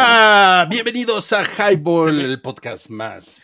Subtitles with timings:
[0.00, 3.40] Hola, bienvenidos a Highball, el podcast más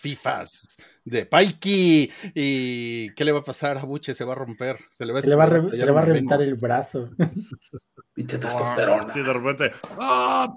[0.00, 2.10] FIFAs de Paiki.
[2.34, 4.14] ¿Y qué le va a pasar a Buche?
[4.14, 4.76] Se va a romper.
[4.92, 7.08] Se le va, a, reventar el brazo.
[8.12, 9.08] Pinche testosterona.
[9.08, 9.70] Sí, de repente.
[9.98, 10.54] ¡ah!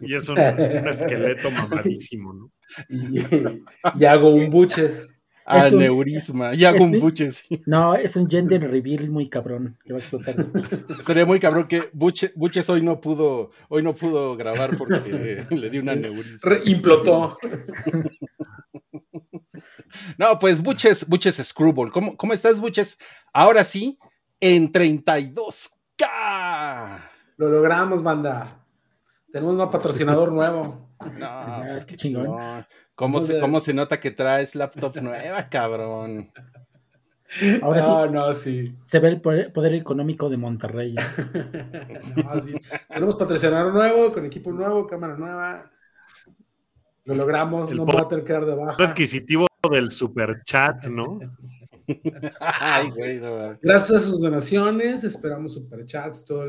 [0.00, 2.50] y es un, esqueleto mamadísimo, ¿no?
[2.90, 5.13] Y, hago un buches.
[5.44, 6.54] Aneurisma.
[6.54, 7.44] y hago un buches.
[7.66, 9.76] No, es un gender reveal muy cabrón.
[9.84, 10.36] Que va a explotar.
[10.98, 15.82] Estaría muy cabrón que Buches, hoy no pudo, hoy no pudo grabar porque le dio
[15.82, 16.52] un aneurisma.
[16.64, 17.36] implotó.
[20.18, 21.90] No, pues Buches, Buches Screwball.
[21.90, 22.98] ¿Cómo, ¿Cómo estás, Buches?
[23.32, 23.98] Ahora sí,
[24.40, 25.68] en 32K.
[27.36, 28.64] Lo logramos, banda.
[29.32, 30.90] Tenemos un patrocinador nuevo.
[31.18, 32.64] No, ah, pues qué chingón.
[32.94, 36.30] ¿Cómo se, ¿Cómo se nota que traes laptop nueva, cabrón?
[37.62, 37.88] Ahora sí.
[37.88, 38.78] No, no, sí.
[38.84, 40.94] Se ve el poder, económico de Monterrey.
[42.16, 42.54] no, sí.
[42.88, 45.64] Tenemos patrocinador nuevo, con equipo nuevo, cámara nueva.
[47.04, 48.84] Lo logramos, no va a tener que dar de baja.
[48.84, 51.18] adquisitivo del super chat, ¿no?
[52.40, 53.20] Ay, güey,
[53.60, 56.48] Gracias a sus donaciones, esperamos super chats toda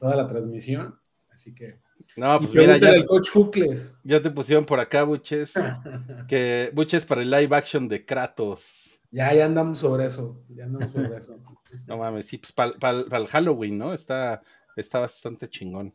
[0.00, 0.98] la, transmisión.
[1.28, 1.80] Así que.
[2.16, 3.96] No, pues mira, ya, el coach Huckles.
[4.02, 5.54] ya te pusieron por acá, Buches,
[6.28, 9.00] que Buches para el live action de Kratos.
[9.10, 11.38] Ya, ya andamos sobre eso, ya andamos sobre eso.
[11.86, 13.92] No mames, sí, pues para el Halloween, ¿no?
[13.92, 14.42] Está,
[14.74, 15.92] está bastante chingón.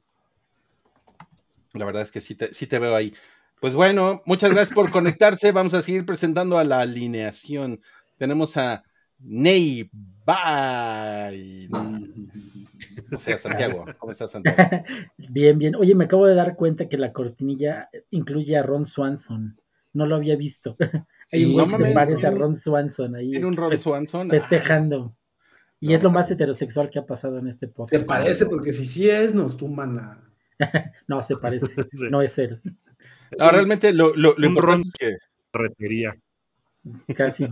[1.74, 3.14] La verdad es que sí te, sí te veo ahí.
[3.60, 5.52] Pues bueno, muchas gracias por conectarse.
[5.54, 7.82] Vamos a seguir presentando a la alineación.
[8.18, 8.84] Tenemos a
[9.20, 9.90] Ney
[10.26, 11.70] Bye.
[13.16, 13.86] O sea, Santiago.
[14.00, 14.58] ¿Cómo estás, Santiago?
[15.18, 15.76] Bien, bien.
[15.76, 19.60] Oye, me acabo de dar cuenta que la cortinilla incluye a Ron Swanson.
[19.94, 20.76] No lo había visto.
[21.26, 23.32] Sí, no se parece a Ron Swanson ahí.
[23.32, 24.30] Tiene un Ron Swanson.
[24.30, 25.16] Festejando.
[25.80, 28.02] Y es lo más heterosexual que ha pasado en este podcast.
[28.02, 30.30] Se parece, porque si sí es, nos tumban a.
[31.08, 31.88] no, se parece.
[32.10, 32.62] No es él.
[33.40, 35.18] No, realmente lo, lo, importante es que.
[35.54, 36.16] Retería.
[37.16, 37.48] Casi.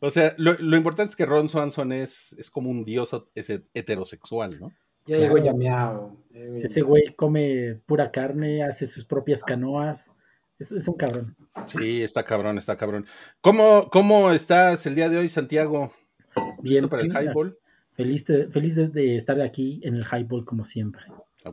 [0.00, 4.58] O sea, lo, lo, importante es que Ron Swanson es, es como un dios heterosexual,
[4.60, 4.72] ¿no?
[5.06, 6.16] Ya llegó llameado.
[6.32, 10.12] ese güey come pura carne, hace sus propias canoas.
[10.58, 11.34] Es, es, un cabrón.
[11.66, 13.06] Sí, está cabrón, está cabrón.
[13.40, 15.90] ¿Cómo, cómo estás el día de hoy, Santiago?
[16.62, 16.88] Bien.
[16.88, 17.58] para el highball?
[17.92, 21.02] Feliz, de, feliz de, estar aquí en el highball como siempre.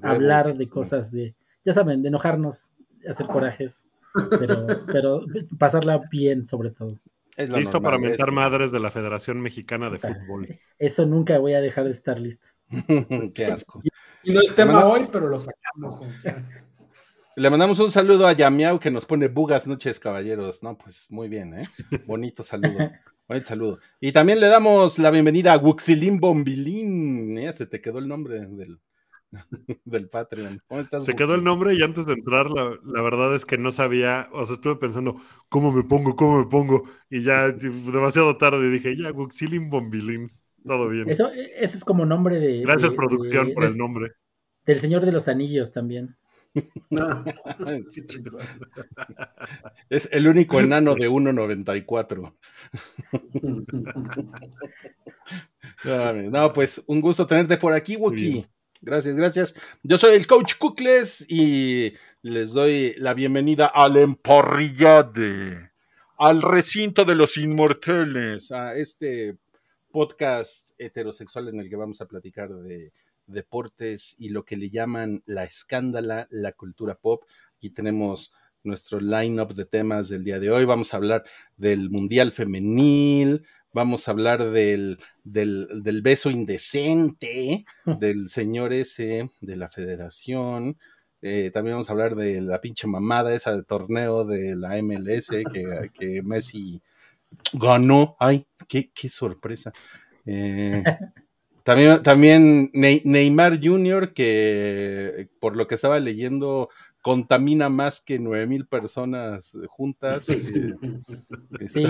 [0.01, 2.73] Hablar de cosas de, ya saben, de enojarnos
[3.09, 3.87] hacer corajes,
[4.29, 5.25] pero, pero
[5.57, 6.99] pasarla bien sobre todo.
[7.37, 10.59] Listo para mentar madres de la Federación Mexicana de Fútbol.
[10.79, 12.47] Eso nunca voy a dejar de estar listo.
[13.33, 13.81] Qué asco.
[14.23, 15.99] Y no es tema hoy, pero lo sacamos
[17.35, 20.63] Le mandamos un saludo a Yamiau que nos pone bugas noches, caballeros.
[20.63, 21.67] No, pues muy bien, ¿eh?
[22.05, 22.77] Bonito saludo.
[23.27, 23.79] Bonito saludo.
[23.99, 27.37] Y también le damos la bienvenida a Wuxilín Bombilín.
[27.37, 27.53] ¿eh?
[27.53, 28.79] Se te quedó el nombre del,
[29.85, 30.61] del Patreon.
[31.01, 34.45] Se quedó el nombre y antes de entrar, la, verdad es que no sabía, o
[34.45, 35.17] sea, estuve pensando,
[35.49, 36.15] ¿cómo me pongo?
[36.15, 36.83] ¿Cómo me pongo?
[37.09, 40.31] Y ya demasiado tarde dije, ya, Guxilin Bombilín,
[40.65, 41.09] todo bien.
[41.09, 42.61] Eso, eso es como nombre de.
[42.61, 44.13] Gracias, producción, por el nombre.
[44.65, 46.17] Del Señor de los Anillos también.
[49.89, 52.33] es el único enano de 1.94.
[56.31, 58.47] no, pues un gusto tenerte por aquí, Wookie.
[58.81, 59.55] Gracias, gracias.
[59.83, 65.71] Yo soy el coach Kukles y les doy la bienvenida al emparrillade,
[66.17, 69.37] al recinto de los inmortales, a este
[69.91, 72.91] podcast heterosexual en el que vamos a platicar de
[73.25, 77.23] deportes y lo que le llaman la escándala, la cultura pop.
[77.57, 80.65] Aquí tenemos nuestro line-up de temas del día de hoy.
[80.65, 81.23] Vamos a hablar
[81.55, 83.43] del Mundial Femenil,
[83.77, 90.79] vamos a hablar del, del, beso indecente del señor ese de la federación.
[91.21, 95.29] Eh, también vamos a hablar de la pinche mamada esa de torneo de la MLS
[95.29, 96.81] que, que Messi
[97.53, 98.15] ganó.
[98.19, 99.71] Ay, qué, qué sorpresa.
[100.25, 100.83] Eh,
[101.63, 106.69] también, también Neymar Jr., que por lo que estaba leyendo,
[107.07, 110.27] contamina más que nueve mil personas eh, juntas.
[110.27, 110.75] Eh,
[111.69, 111.85] sí,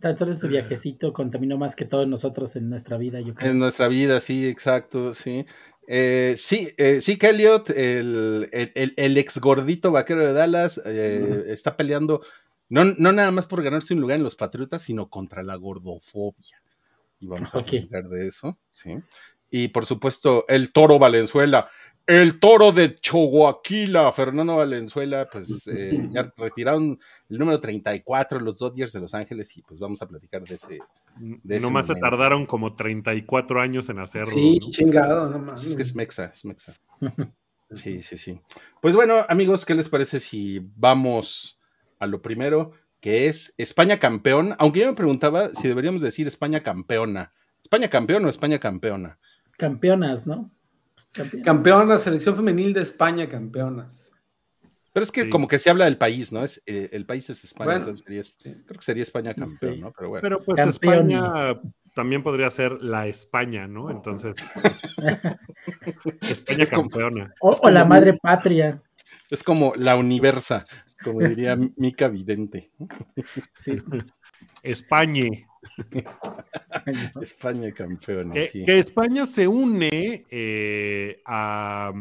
[0.00, 3.52] tan solo su viajecito contaminó más que todos nosotros en nuestra vida, yo creo.
[3.52, 5.46] En nuestra vida, sí, exacto, sí.
[5.86, 12.22] Eh, sí, sí, que Elliot, el, el, ex gordito vaquero de Dallas, está peleando
[12.68, 16.62] no, no nada más por ganarse un lugar en los Patriotas, sino contra la gordofobia.
[17.20, 18.96] Y vamos a hablar de eso, sí.
[19.50, 21.68] Y por supuesto, el toro Valenzuela
[22.06, 28.92] el toro de Choguaquila, Fernando Valenzuela, pues eh, ya retiraron el número 34, los Dodgers
[28.92, 30.78] de Los Ángeles, y pues vamos a platicar de ese.
[31.16, 34.32] De Nomás se tardaron como 34 años en hacerlo.
[34.32, 36.74] Sí, chingado, no Es que es Mexa, es Mexa.
[37.74, 38.38] Sí, sí, sí.
[38.82, 41.58] Pues bueno, amigos, ¿qué les parece si vamos
[41.98, 44.54] a lo primero, que es España campeón?
[44.58, 47.32] Aunque yo me preguntaba si deberíamos decir España campeona.
[47.62, 49.18] ¿España campeón o España campeona?
[49.56, 50.50] Campeonas, ¿no?
[51.44, 54.12] Campeonas, selección femenil de España, campeonas.
[54.92, 56.44] Pero es que como que se habla del país, ¿no?
[56.44, 58.22] Es, eh, el país es España, entonces sería,
[58.66, 59.92] creo que sería España campeón, ¿no?
[59.92, 60.22] Pero bueno.
[60.22, 61.58] Pero pues España
[61.94, 63.90] también podría ser la España, ¿no?
[63.90, 64.36] Entonces.
[66.20, 67.32] España campeona.
[67.40, 68.82] O, la madre patria.
[69.30, 70.66] Es como la universa,
[71.02, 72.70] como diría Mica Vidente.
[73.54, 73.82] Sí.
[74.62, 75.24] España.
[77.20, 78.34] España campeona.
[78.34, 81.92] Que, España se une eh, a.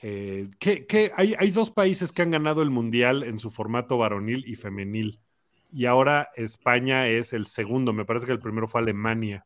[0.00, 4.44] Eh, que, hay, hay, dos países que han ganado el mundial en su formato varonil
[4.46, 5.18] y femenil.
[5.72, 7.92] Y ahora España es el segundo.
[7.92, 9.44] Me parece que el primero fue Alemania,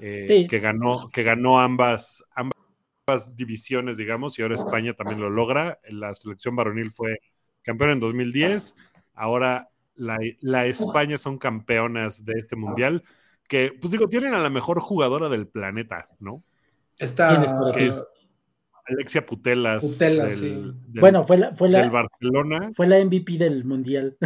[0.00, 5.80] eh, que, ganó, que ganó ambas, ambas divisiones, digamos, y ahora España también lo logra.
[5.88, 7.18] La selección varonil fue
[7.62, 8.76] campeona en 2010.
[9.14, 9.68] Ahora
[9.98, 13.04] la, la España son campeonas de este mundial
[13.48, 16.44] que, pues digo, tienen a la mejor jugadora del planeta, ¿no?
[16.98, 18.04] Está que es
[18.86, 19.82] Alexia Putelas.
[19.82, 20.72] Putelas sí.
[21.00, 22.70] bueno, fue la, fue la, Barcelona.
[22.74, 24.16] Fue la MVP del Mundial.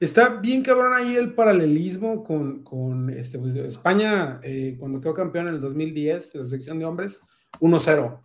[0.00, 5.46] Está bien cabrón ahí el paralelismo con, con este, pues, España, eh, cuando quedó campeón
[5.48, 7.22] en el 2010, la sección de hombres,
[7.60, 8.20] 1-0,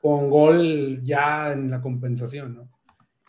[0.00, 2.68] con gol ya en la compensación, ¿no?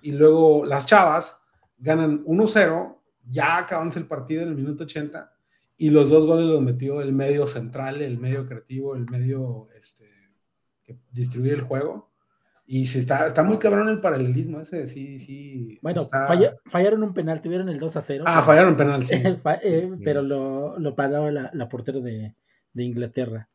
[0.01, 1.40] Y luego las chavas
[1.81, 2.97] ganan 1-0,
[3.27, 5.31] ya acabándose el partido en el minuto 80,
[5.77, 10.05] y los dos goles los metió el medio central, el medio creativo, el medio este,
[10.83, 12.11] que distribuye el juego.
[12.67, 15.79] Y se está, está muy cabrón el paralelismo ese, sí, sí.
[15.81, 16.07] Bueno,
[16.67, 18.23] fallaron un penal, tuvieron el 2 a 0.
[18.27, 19.15] Ah, fallaron un penal, sí.
[19.63, 22.35] Eh, pero lo, lo paró la, la portera de,
[22.71, 23.49] de, Inglaterra.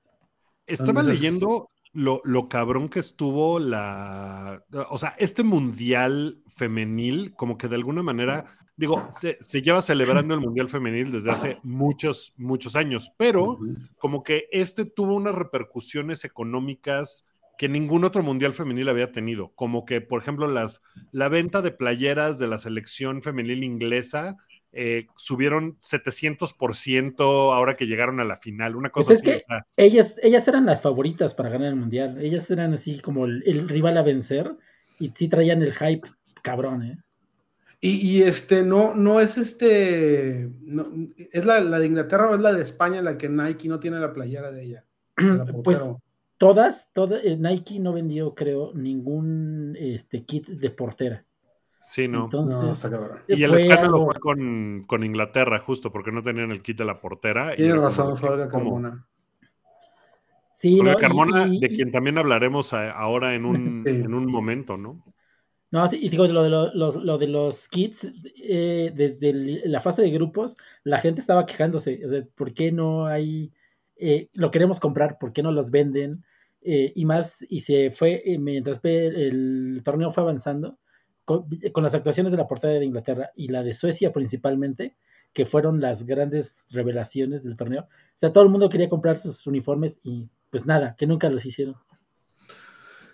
[0.67, 4.63] Estaba leyendo lo, lo, cabrón que estuvo la.
[4.91, 8.45] O sea, este mundial femenil, como que de alguna manera
[8.77, 13.59] digo, se, lleva celebrando el Mundial Femenil desde hace muchos, muchos años, pero
[13.97, 17.27] como que este tuvo unas repercusiones económicas
[17.57, 21.71] que ningún otro Mundial Femenil había tenido, como que, por ejemplo, las, la venta de
[21.71, 24.37] playeras de la selección femenil inglesa
[24.77, 27.21] eh, subieron 700%
[27.55, 29.45] ahora que llegaron a la final, una pues cosa es Que
[29.77, 33.69] ellas, ellas eran las favoritas para ganar el Mundial, ellas eran así como el, el
[33.69, 34.55] rival a vencer
[34.99, 36.09] y sí traían el hype
[36.43, 36.99] cabrón, ¿eh?
[37.81, 40.51] Y, este, no, no es este,
[41.31, 44.13] es la, de Inglaterra o es la de España la que Nike no tiene la
[44.13, 44.85] playera de ella.
[45.65, 45.89] pues
[46.37, 51.25] todas, todas, eh, Nike no vendió, creo, ningún este, kit de portera.
[51.89, 52.25] Sí, no.
[52.25, 52.91] Entonces,
[53.29, 57.55] y el escándalo fue con, Inglaterra, justo porque no tenían el kit de la portera.
[57.55, 59.07] Tiene razón, fue Olga Carmona.
[60.53, 65.05] Sí, Carmona, de quien también hablaremos ahora en un, en un momento, ¿no?
[65.71, 69.33] No, sí, y digo, lo de, lo, de los kits, eh, desde
[69.69, 73.53] la fase de grupos, la gente estaba quejándose, o sea, ¿por qué no hay,
[73.97, 76.25] eh, lo queremos comprar, ¿por qué no los venden?
[76.63, 80.79] Eh, y más, y se fue, mientras el, torneo fue avanzando,
[81.27, 84.97] con, las actuaciones de la portada de Inglaterra y la de Suecia principalmente,
[85.33, 89.47] que fueron las grandes revelaciones del torneo, o sea, todo el mundo quería comprar sus
[89.47, 91.75] uniformes y pues nada, que nunca los hicieron.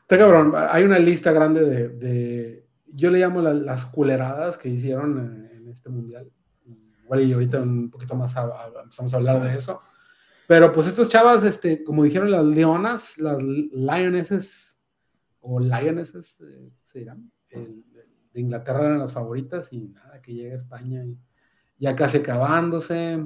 [0.03, 5.69] Está cabrón, hay una lista grande de, yo le llamo las culeradas que hicieron en,
[5.69, 6.31] este mundial.
[7.05, 8.37] Igual y ahorita un poquito más
[8.83, 9.81] empezamos a hablar de eso.
[10.47, 14.79] Pero pues estas chavas, este, como dijeron las leonas, las lionesses
[15.41, 17.33] o lionesses, eh, se dirán,
[18.33, 21.19] de Inglaterra eran las favoritas y nada, que llega a España y
[21.79, 23.25] ya casi acabándose.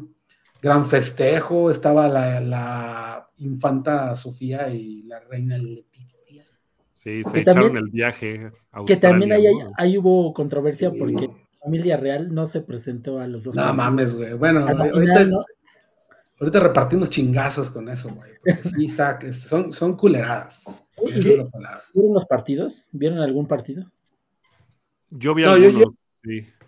[0.63, 6.17] Gran festejo, estaba la, la infanta Sofía y la reina Leticia
[6.97, 9.45] Sí, se echaron el viaje a Que también ahí,
[9.77, 13.55] ahí, hubo controversia porque la familia real no se presentó a los dos.
[13.55, 14.33] No mames, güey.
[14.33, 15.29] Bueno, ahorita,
[16.41, 18.31] ahorita, repartimos chingazos con eso, güey.
[18.43, 20.65] Porque sí está, son, son culeradas.
[21.07, 21.83] Esa es la palabra.
[21.93, 22.89] ¿Vieron los partidos?
[22.93, 23.93] ¿Vieron algún partido?
[25.11, 25.95] Yo vi algunos.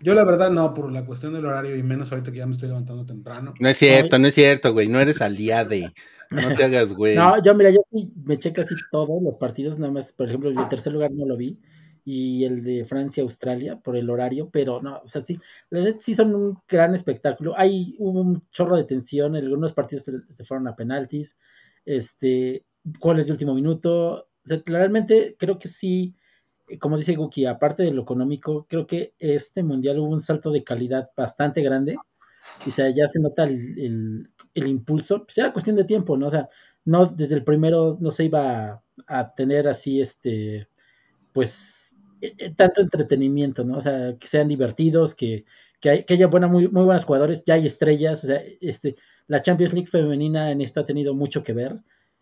[0.01, 2.53] Yo, la verdad no, por la cuestión del horario y menos ahorita que ya me
[2.53, 3.53] estoy levantando temprano.
[3.59, 4.87] No es cierto, no es cierto, güey.
[4.87, 5.93] No eres aliade.
[6.31, 7.15] No te hagas, güey.
[7.15, 7.81] No, yo, mira, yo
[8.23, 11.35] me eché casi todos los partidos, nada más, por ejemplo, el tercer lugar no lo
[11.35, 11.59] vi,
[12.05, 15.37] y el de Francia-Australia por el horario, pero no, o sea, sí,
[15.69, 17.53] la verdad sí son un gran espectáculo.
[17.57, 21.37] Hay hubo un chorro de tensión, algunos partidos se, fueron a penaltis,
[21.85, 24.27] este, goles de último minuto.
[24.43, 26.15] O sea, realmente creo que sí,
[26.79, 30.63] como dice Guki, aparte de lo económico, creo que este mundial hubo un salto de
[30.63, 31.97] calidad bastante grande.
[32.65, 36.27] Y o sea, ya se nota el, el impulso, pues era cuestión de tiempo, ¿no?
[36.27, 36.47] O sea,
[36.85, 40.67] no desde el primero no se iba a, tener así este
[41.33, 43.77] pues, eh, eh, tanto entretenimiento, ¿no?
[43.77, 45.45] O sea, que sean divertidos, que,
[45.79, 48.95] que, haya buena, muy, muy buenos jugadores, ya hay estrellas, o sea, este,
[49.27, 51.79] la Champions League femenina en esto ha tenido mucho que ver,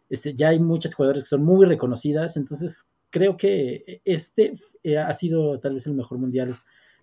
[0.10, 4.54] este, ya hay muchas jugadores que son muy reconocidas, entonces creo que este
[4.98, 6.58] ha sido tal vez el mejor mundial,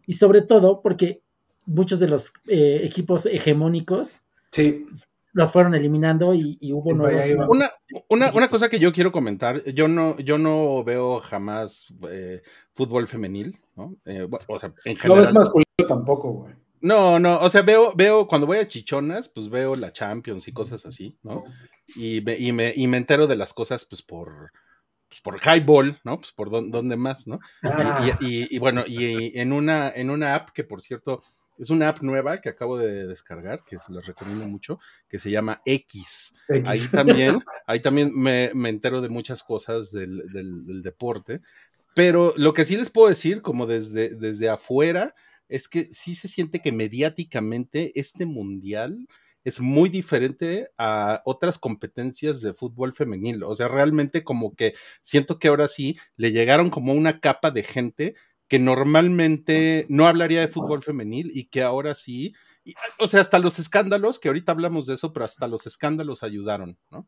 [0.06, 1.22] y sobre todo porque
[1.66, 4.20] muchos de los equipos hegemónicos
[4.52, 4.86] sí
[5.34, 7.24] los fueron eliminando y, hubo nuevos.
[7.48, 7.70] Una,
[8.08, 13.08] una, una, cosa que yo quiero comentar, yo no, yo no veo jamás eh, fútbol
[13.08, 13.96] femenil, ¿no?
[14.04, 15.18] Eh, o sea, en general.
[15.18, 16.54] No ves masculino tampoco, güey.
[16.80, 20.52] No, no, o sea, veo, veo, cuando voy a chichonas, pues veo la Champions y
[20.52, 21.42] cosas así, ¿no?
[21.96, 24.52] Y me, y me, y me entero de las cosas, pues por,
[25.14, 26.18] pues, por highball, ¿no?
[26.20, 27.38] Pues por dónde más, ¿no?
[27.62, 28.16] Ah.
[28.20, 31.20] Y, y, bueno, y en una, en una app que por cierto,
[31.58, 34.78] es una app nueva que acabo de descargar, que se las recomiendo mucho,
[35.08, 36.34] que se llama X.
[36.64, 41.42] Ahí también, ahí también me, entero de muchas cosas del, deporte.
[41.94, 45.14] Pero lo que sí les puedo decir, como desde, desde afuera,
[45.48, 49.06] es que sí se siente que mediáticamente este mundial
[49.44, 53.44] es muy diferente a otras competencias de fútbol femenil.
[53.44, 57.62] O sea, realmente como que siento que ahora sí le llegaron como una capa de
[57.62, 58.14] gente
[58.48, 62.34] que normalmente no hablaría de fútbol femenil y que ahora sí,
[62.98, 66.78] o sea, hasta los escándalos, que ahorita hablamos de eso, pero hasta los escándalos ayudaron,
[66.90, 67.06] ¿no?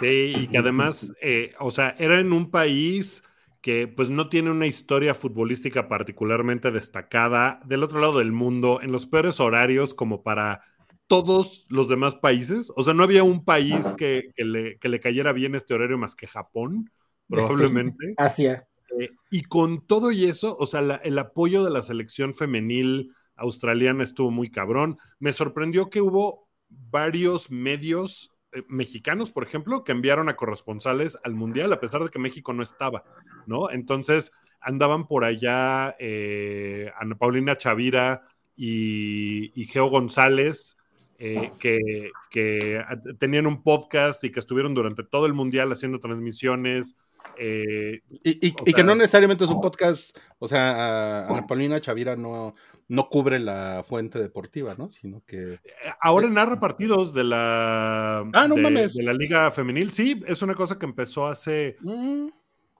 [0.00, 3.22] Sí, y que además, eh, o sea, era en un país
[3.60, 8.92] que pues no tiene una historia futbolística particularmente destacada del otro lado del mundo, en
[8.92, 10.62] los peores horarios como para
[11.06, 12.72] todos los demás países.
[12.76, 16.14] O sea, no había un país que, le, que le, cayera bien este horario más
[16.14, 16.90] que Japón,
[17.28, 18.14] probablemente.
[18.16, 18.66] Asia.
[18.98, 24.04] Eh, y con todo y eso, o sea, el apoyo de la selección femenil australiana
[24.04, 24.98] estuvo muy cabrón.
[25.18, 31.34] Me sorprendió que hubo varios medios eh, mexicanos, por ejemplo, que enviaron a corresponsales al
[31.34, 33.04] Mundial, a pesar de que México no estaba,
[33.46, 33.70] ¿no?
[33.70, 38.22] Entonces andaban por allá eh, Ana Paulina Chavira
[38.56, 40.78] y, Geo González.
[41.16, 42.84] Que, que,
[43.18, 46.96] tenían un podcast y que estuvieron durante todo el mundial haciendo transmisiones,
[47.36, 52.54] eh, y, que no necesariamente es un podcast, o sea, Ana Paulina Chavira no,
[52.88, 54.90] no cubre la fuente deportiva, ¿no?
[54.90, 55.54] Sino que.
[55.54, 55.60] Eh,
[56.00, 58.20] ahora narra partidos de la.
[58.32, 58.94] Ah, no de, mames.
[58.94, 59.90] De la Liga Femenil.
[59.90, 62.28] Sí, es una cosa que empezó hace mm.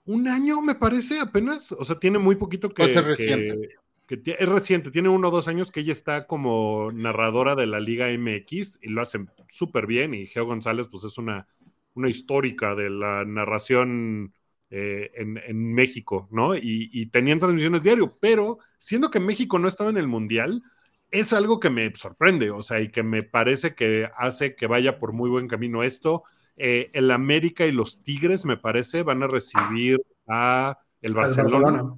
[0.05, 1.71] un año, me parece, apenas.
[1.73, 2.83] O sea, tiene muy poquito que.
[2.83, 3.75] Pues es reciente.
[4.07, 8.09] Es reciente, tiene uno o dos años que ella está como narradora de la Liga
[8.09, 10.13] MX y lo hace súper bien.
[10.13, 11.47] Y Geo González, pues es una,
[11.95, 14.33] una histórica de la narración
[14.69, 16.55] eh, en, México, ¿no?
[16.55, 20.63] Y, tenían transmisiones diario, pero siendo que México no estaba en el Mundial,
[21.11, 24.99] es algo que me sorprende, o sea, y que me parece que hace que vaya
[24.99, 26.23] por muy buen camino esto.
[26.57, 31.95] Eh, el América y los Tigres, me parece, van a recibir a el Barcelona,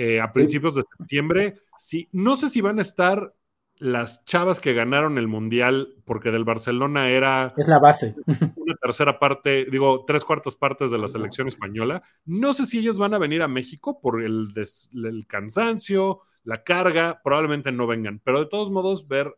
[0.00, 1.56] eh, a principios de septiembre.
[1.76, 3.34] Sí, no sé si van a estar
[3.78, 7.52] las chavas que ganaron el mundial, porque del Barcelona era.
[7.56, 8.14] Es la base.
[8.54, 12.04] Una tercera parte, digo, tres cuartas partes de la selección española.
[12.24, 17.20] No sé si ellos van a venir a México por el, el cansancio, la carga,
[17.24, 19.34] probablemente no vengan, pero de todos modos, ver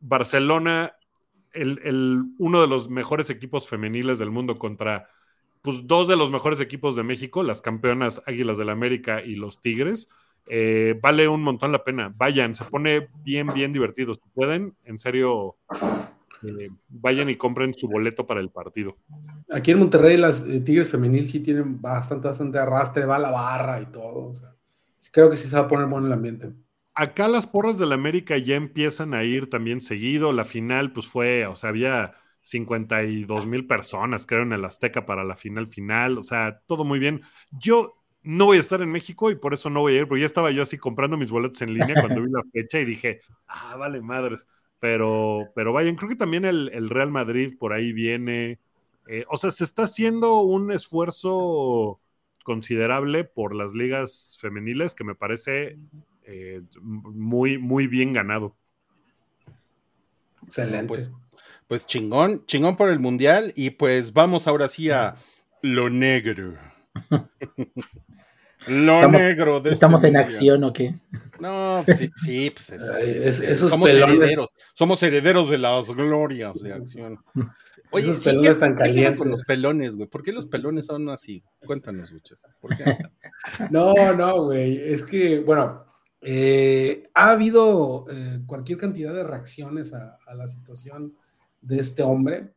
[0.00, 0.96] Barcelona,
[1.52, 5.10] el, el, uno de los mejores equipos femeniles del mundo contra
[5.62, 9.60] pues dos de los mejores equipos de México, las campeonas Águilas del América y los
[9.60, 10.08] Tigres
[10.48, 12.12] eh, vale un montón la pena.
[12.16, 14.14] Vayan, se pone bien, bien divertido.
[14.14, 15.56] Si pueden, en serio,
[16.42, 18.96] eh, vayan y compren su boleto para el partido.
[19.50, 23.30] Aquí en Monterrey las eh, Tigres femenil sí tienen bastante, bastante arrastre, va a la
[23.30, 24.30] barra y todo.
[25.12, 26.50] creo que sí se va a poner bueno el ambiente.
[26.94, 30.32] Acá las porras del América ya empiezan a ir también seguido.
[30.32, 35.24] La final, pues fue, o sea, había 52 mil personas, creo, en el Azteca para
[35.24, 36.18] la final final.
[36.18, 37.22] O sea, todo muy bien.
[37.52, 37.94] Yo
[38.24, 40.26] no voy a estar en México y por eso no voy a ir, porque ya
[40.26, 43.76] estaba yo así comprando mis boletos en línea cuando vi la fecha y dije, ah,
[43.76, 44.46] vale madres.
[44.80, 48.58] Pero, pero vayan, creo que también el, Real Madrid por ahí viene.
[49.06, 52.00] Eh, o sea, se está haciendo un esfuerzo
[52.42, 55.78] considerable por las ligas femeniles que me parece
[56.24, 58.56] eh, muy, muy bien ganado.
[60.44, 60.88] Excelente.
[60.88, 61.12] Pues,
[61.68, 65.14] pues chingón, chingón por el mundial y pues vamos ahora sí a
[65.62, 66.54] lo negro.
[68.68, 70.94] Lo negro de ¿Estamos este en acción o qué?
[71.40, 77.18] No, pues sí, pues es, somos herederos, somos herederos de las glorias de acción.
[77.90, 79.18] Oye, esos pelones están calientes.
[79.18, 80.08] con los pelones, güey?
[80.08, 81.42] ¿Por qué los pelones son así?
[81.66, 82.40] Cuéntanos, muchachos.
[83.70, 84.78] no, no, güey.
[84.78, 85.84] Es que, bueno,
[86.22, 91.14] eh, ha habido eh, cualquier cantidad de reacciones a, la situación
[91.62, 92.52] de este hombre.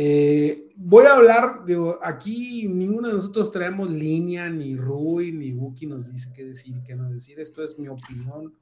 [0.00, 5.86] Eh, voy a hablar, digo, aquí ninguno de nosotros traemos línea, ni Rui, ni Buki
[5.86, 7.40] nos dice qué decir qué no decir.
[7.40, 8.54] Esto es mi opinión.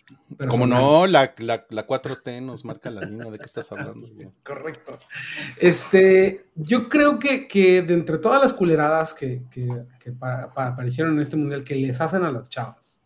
[0.48, 4.08] Como no, la, la, 4T nos marca la línea de qué estás hablando.
[4.42, 4.98] Correcto.
[5.60, 9.68] Este, yo creo que, que de entre todas las culeradas que, que,
[10.18, 12.98] aparecieron en este mundial que les hacen a las chavas,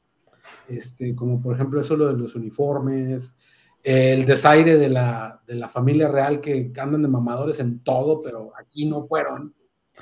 [0.69, 3.35] este, como por ejemplo eso lo de los uniformes,
[3.82, 8.52] el desaire de la, de la familia real que andan de mamadores en todo, pero
[8.56, 9.54] aquí no fueron.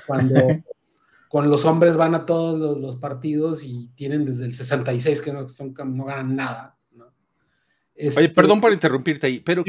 [0.05, 0.35] Cuando
[1.29, 5.47] con los hombres van a todos los, partidos y tienen desde el 66 que no,
[5.47, 6.75] son, no ganan nada.
[7.95, 9.63] Oye, este perdón por interrumpirte ahí, pero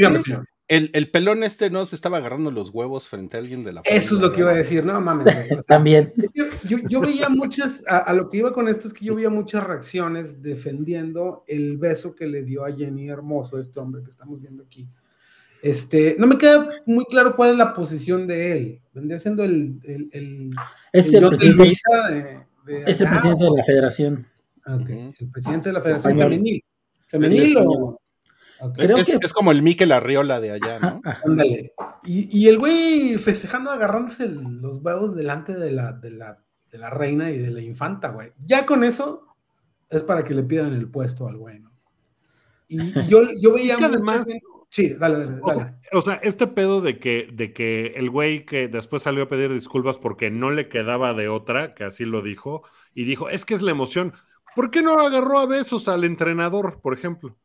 [0.71, 4.15] el, pelón este no se estaba agarrando los huevos frente a alguien de la Eso
[4.15, 5.27] es lo que iba a decir, no mames.
[5.67, 6.13] También.
[6.65, 10.43] Yo, veía muchas, a, lo que iba con esto es que yo veía muchas reacciones
[10.43, 14.89] defendiendo el beso que le dio a Jenny Hermoso, este hombre que estamos viendo aquí.
[15.61, 18.81] Este, no me queda muy claro cuál es la posición de él.
[18.95, 19.81] Vendría siendo el.
[19.83, 20.51] el,
[20.93, 21.65] es el, presidente,
[22.65, 24.27] de, es el presidente de la federación.
[24.65, 25.13] Okay.
[25.19, 26.63] El presidente de la federación femenil.
[27.09, 27.99] ¿Femenil o.?
[28.77, 31.01] Es, como el Mikel Arriola de allá, ¿no?
[31.25, 31.73] Ándale.
[32.05, 37.51] Y, el güey festejando, agarrándose los huevos delante de la, de, la, reina y de
[37.51, 38.33] la infanta, güey.
[38.39, 39.27] Ya con eso
[39.89, 41.73] es para que le pidan el puesto al güey, ¿no?
[42.69, 44.27] Y, yo, yo veía además,
[44.71, 45.75] Sí, dale, dale, dale.
[45.93, 49.53] O sea, este pedo de que, de que el güey que después salió a pedir
[49.53, 52.63] disculpas porque no le quedaba de otra, que así lo dijo,
[52.95, 54.13] y dijo, es que es la emoción.
[54.55, 57.37] ¿Por qué no agarró a besos al entrenador, por ejemplo?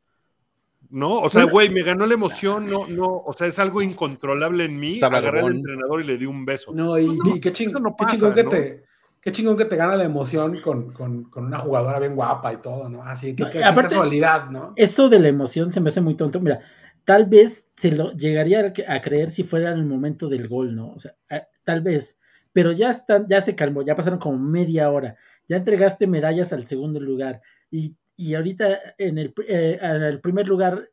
[0.90, 1.20] ¿No?
[1.20, 4.80] O sea, güey, me ganó la emoción, no, no, o sea, es algo incontrolable en
[4.80, 4.90] mí.
[4.90, 6.74] Estaba Agarré al entrenador y le di un beso.
[6.74, 8.84] No, y, qué, chingón, qué chingón que te,
[9.22, 12.58] qué chingón que te gana la emoción con, con, con, una jugadora bien guapa y
[12.58, 13.04] todo, ¿no?
[13.04, 14.74] Así que qué, casualidad, ¿no?
[14.76, 16.40] Eso de la emoción se me hace muy tonto.
[16.40, 16.62] Mira,
[17.06, 20.92] tal vez se lo llegaría a creer si fuera en el momento del gol, ¿no?
[20.94, 21.16] O sea,
[21.64, 22.18] tal vez,
[22.54, 25.16] pero ya están, ya se calmó, ya pasaron como media hora,
[25.48, 30.48] ya entregaste medallas al segundo lugar y y ahorita en el, eh, en el primer
[30.48, 30.90] lugar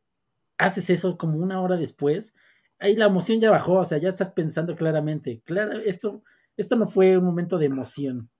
[0.59, 2.35] haces eso como una hora después,
[2.79, 6.23] ahí la emoción ya bajó, o sea, ya estás pensando claramente, claro, esto,
[6.57, 8.31] esto no fue un momento de emoción.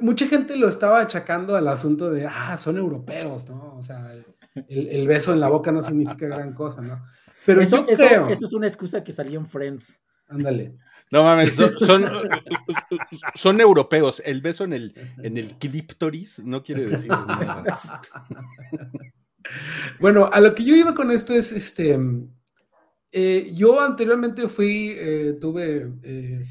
[0.00, 3.76] Mucha gente lo estaba achacando al asunto de, ah, son europeos, ¿no?
[3.76, 4.12] O sea,
[4.68, 7.04] el, beso en la boca no significa gran cosa, ¿no?
[7.44, 8.28] Pero eso, yo creo...
[8.28, 9.98] Eso es una excusa que salió en Friends.
[10.28, 10.76] Ándale.
[11.10, 12.04] No mames, son,
[13.34, 14.22] son, europeos.
[14.24, 18.00] El beso en el, en el clíptoris no quiere decir nada.
[20.00, 21.98] Bueno, a lo que yo iba con esto es este.
[23.10, 26.42] Eh, yo anteriormente fui, eh, tuve eh,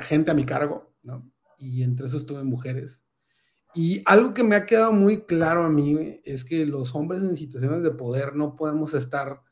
[0.00, 1.30] gente a mi cargo, ¿no?
[1.58, 3.04] Y entre esos tuve mujeres.
[3.74, 7.36] Y algo que me ha quedado muy claro a mí es que los hombres en
[7.36, 9.42] situaciones de poder no podemos estar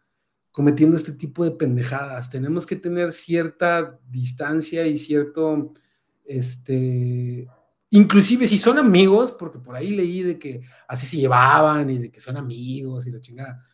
[0.56, 2.30] cometiendo este tipo de pendejadas.
[2.30, 5.74] Tenemos que tener cierta distancia y cierto,
[6.24, 7.46] este,
[7.90, 12.10] inclusive si son amigos, porque por ahí leí de que así se llevaban y de
[12.10, 13.66] que son amigos y la chingada.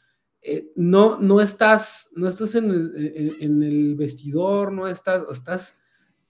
[0.42, 5.78] Eh, no, no estás, no estás en el, en, el vestidor, no estás, estás,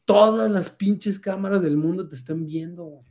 [0.05, 3.03] todas las pinches cámaras del mundo te están viendo.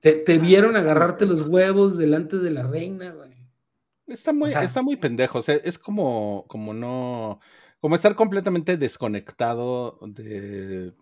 [0.00, 3.31] Te, te vieron agarrarte los huevos delante de la reina, güey.
[4.06, 5.38] Está muy, está muy pendejo.
[5.38, 7.40] O sea, es como, como no.
[7.80, 10.92] Como estar completamente desconectado de,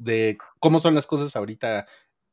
[0.00, 1.86] de, cómo son las cosas ahorita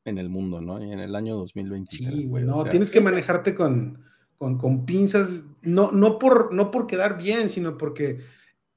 [0.04, 0.82] en el mundo, ¿no?
[0.84, 2.12] Y en el año 2023.
[2.12, 4.02] Sí, güey, no, tienes que manejarte con,
[4.38, 8.18] con, pinzas, no, no, por, no por quedar bien, sino porque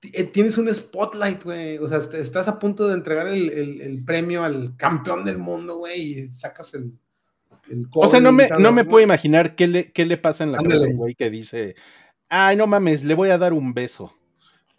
[0.03, 1.79] eh, tienes un spotlight, güey.
[1.79, 6.01] O sea, estás a punto de entregar el, el premio al campeón del mundo, güey,
[6.01, 6.99] y sacas el,
[7.93, 10.57] o sea, no me, no me puedo imaginar qué le, qué le pasa en la
[10.59, 11.75] cabeza güey que dice,
[12.29, 14.13] ay, no mames, le voy a dar un beso.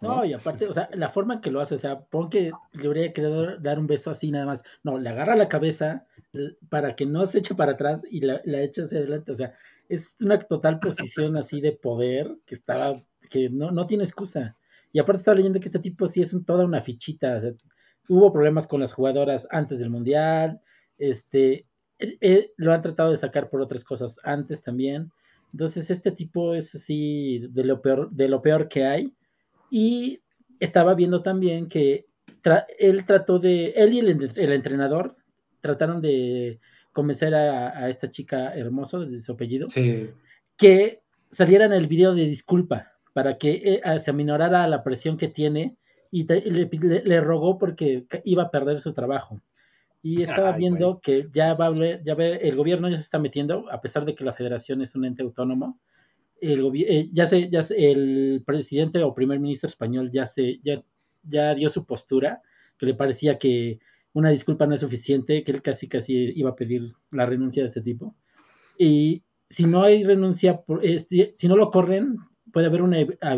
[0.03, 2.51] No, y aparte, o sea, la forma en que lo hace, o sea, pon que
[2.73, 4.61] le habría querido dar un beso así nada más.
[4.83, 6.05] No, le agarra la cabeza
[6.69, 9.31] para que no se eche para atrás y la, la echa hacia adelante.
[9.31, 9.53] O sea,
[9.87, 12.97] es una total posición así de poder que estaba,
[13.29, 14.57] que no, no tiene excusa.
[14.91, 17.37] Y aparte estaba leyendo que este tipo sí es toda una fichita.
[17.37, 17.51] O sea,
[18.09, 20.59] hubo problemas con las jugadoras antes del Mundial.
[20.97, 21.65] Este,
[22.57, 25.11] lo han tratado de sacar por otras cosas antes también.
[25.51, 29.13] Entonces, este tipo es así de lo peor, de lo peor que hay.
[29.69, 30.21] Y
[30.59, 32.07] estaba viendo también que
[32.79, 35.15] él trató de, él y el, entrenador
[35.61, 36.59] trataron de
[36.91, 39.67] convencer a, esta chica hermoso de su apellido
[40.57, 45.27] que saliera en el video de disculpa para que eh, se aminorara la presión que
[45.27, 45.77] tiene
[46.11, 49.41] y le, rogó porque iba a perder su trabajo.
[50.05, 53.71] Y estaba viendo que ya va a ya ve, el gobierno ya se está metiendo,
[53.71, 55.79] a pesar de que la federación es un ente autónomo.
[56.41, 60.83] El eh, ya ya el presidente o primer ministro español ya se ya,
[61.23, 62.41] ya dio su postura
[62.77, 63.79] que le parecía que
[64.11, 67.67] una disculpa no es suficiente, que él casi casi iba a pedir la renuncia de
[67.67, 68.15] este tipo.
[68.77, 72.17] Y si no hay renuncia, este, si no lo corren,
[72.51, 72.97] puede haber una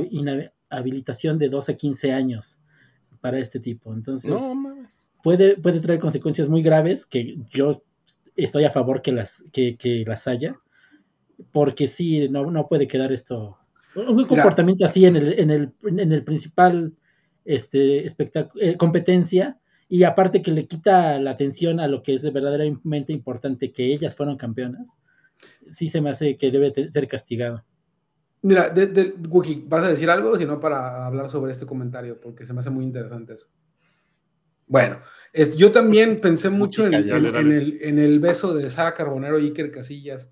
[0.09, 2.61] inhabilitación de 2 a 15 años
[3.21, 3.93] para este tipo.
[3.93, 4.33] Entonces,
[5.25, 7.71] puede, puede traer consecuencias muy graves que yo
[8.35, 10.55] estoy a favor que las, que, las haya,
[11.51, 13.57] porque sí, no, no puede quedar esto.
[13.95, 16.93] Un comportamiento así en el, en el, en el principal
[17.43, 19.57] este, eh, competencia
[19.89, 23.91] y aparte que le quita la atención a lo que es de verdaderamente importante, que
[23.91, 24.85] ellas fueron campeonas,
[25.71, 27.63] sí se me hace que debe ser castigado.
[28.43, 29.15] Mira, de,
[29.65, 30.37] ¿vas a decir algo?
[30.37, 33.47] Si no, para hablar sobre este comentario, porque se me hace muy interesante eso.
[34.67, 34.99] Bueno,
[35.55, 40.29] yo también pensé mucho en, el, en, el, beso de Sara Carbonero y Iker Casillas.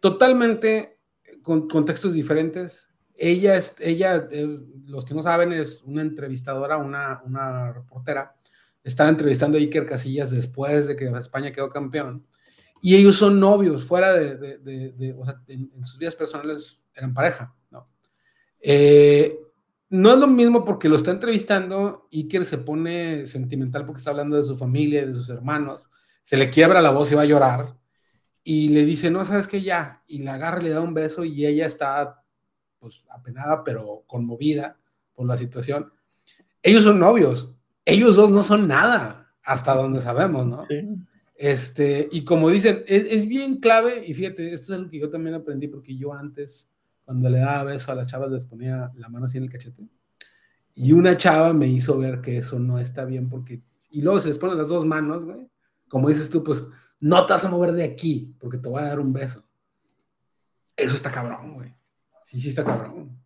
[0.00, 0.98] Totalmente
[1.42, 2.88] con contextos diferentes.
[3.14, 8.34] Ella, es, ella eh, los que no saben, es una entrevistadora, una, una reportera
[8.88, 12.26] estaba entrevistando a Iker Casillas después de que España quedó campeón.
[12.80, 17.84] Y ellos son novios, fuera de, o sea, en, sus vidas personales eran pareja, ¿no?
[18.60, 19.36] Eh,
[19.90, 24.36] no es lo mismo porque lo está entrevistando, Iker se pone sentimental porque está hablando
[24.36, 25.88] de su familia, de sus hermanos,
[26.22, 27.76] se le quiebra la voz y va a llorar,
[28.44, 31.44] y le dice, no, sabes que ya, y la agarra, le da un beso y
[31.44, 32.22] ella está,
[32.78, 34.78] pues, apenada, pero conmovida
[35.14, 35.92] por la situación.
[36.62, 37.50] Ellos son novios,
[37.84, 40.62] ellos dos no son nada, hasta donde sabemos, ¿no?
[40.62, 40.76] Sí.
[41.34, 45.36] Este, y como dicen, es, bien clave, y fíjate, esto es algo que yo también
[45.36, 46.72] aprendí, porque yo antes,
[47.08, 49.82] cuando le daba beso a las chavas, les ponía la mano así en el cachete.
[50.74, 54.28] Y una chava me hizo ver que eso no está bien, porque, y luego se
[54.28, 55.48] les ponen las dos manos, güey.
[55.88, 56.68] Como dices tú, pues
[57.00, 59.42] no te vas a mover de aquí, porque te voy a dar un beso.
[60.76, 61.74] Eso está cabrón, güey.
[62.24, 63.18] Sí, sí está cabrón.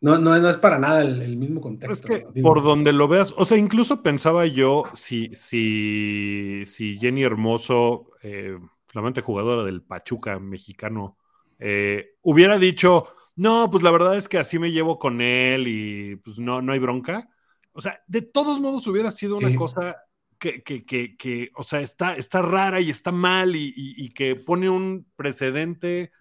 [0.00, 2.08] No, no, no es para nada el, mismo contexto.
[2.42, 8.58] por donde lo veas, o sea, incluso pensaba yo si, si, si Jenny Hermoso, eh,
[8.86, 11.18] flamante jugadora del Pachuca mexicano,
[11.58, 16.16] eh, hubiera dicho, no, pues la verdad es que así me llevo con él y
[16.16, 17.28] pues no, no hay bronca.
[17.72, 19.96] O sea, de todos modos hubiera sido una cosa
[20.38, 24.36] que, que, que, que, o sea, está, está rara y está mal y, y que
[24.36, 26.12] pone un precedente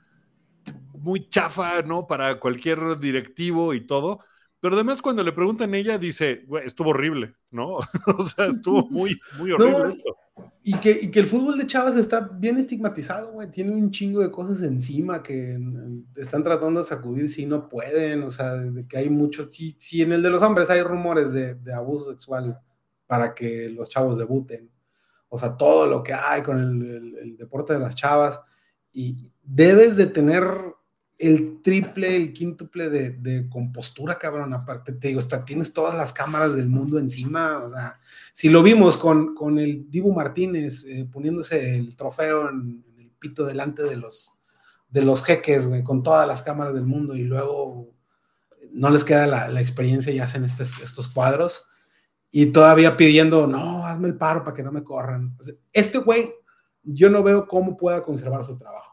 [0.93, 2.07] muy chafa, ¿no?
[2.07, 4.19] Para cualquier directivo y todo.
[4.63, 7.79] Pero además cuando le preguntan a ella, dice, güey, estuvo horrible, ¿no?
[8.17, 10.15] o sea, estuvo muy, muy horrible esto.
[10.63, 13.51] Y que, y que el fútbol de Chavas está bien estigmatizado, güey.
[13.51, 15.59] Tiene un chingo de cosas encima que
[16.15, 18.23] están tratando de sacudir si no pueden.
[18.23, 19.49] O sea, de que hay mucho.
[19.49, 22.59] Si, si en el de los hombres hay rumores de, abuso sexual
[23.05, 24.71] para que los chavos debuten.
[25.27, 28.39] O sea, todo lo que hay con el deporte de las chavas.
[28.93, 30.45] Y debes de tener
[31.17, 34.53] el triple, el quíntuple de, compostura, cabrón.
[34.53, 37.59] Aparte, te digo, está, tienes todas las cámaras del mundo encima.
[37.59, 37.99] O sea,
[38.33, 43.45] si lo vimos con, con el Dibu Martínez eh, poniéndose el trofeo en, el pito
[43.45, 44.39] delante de los,
[44.89, 47.93] de los jeques, güey, con todas las cámaras del mundo y luego
[48.71, 51.67] no les queda la, experiencia y hacen estos, estos cuadros.
[52.31, 55.37] Y todavía pidiendo, no, hazme el paro para que no me corran.
[55.71, 56.33] Este güey,
[56.81, 58.92] yo no veo cómo pueda conservar su trabajo,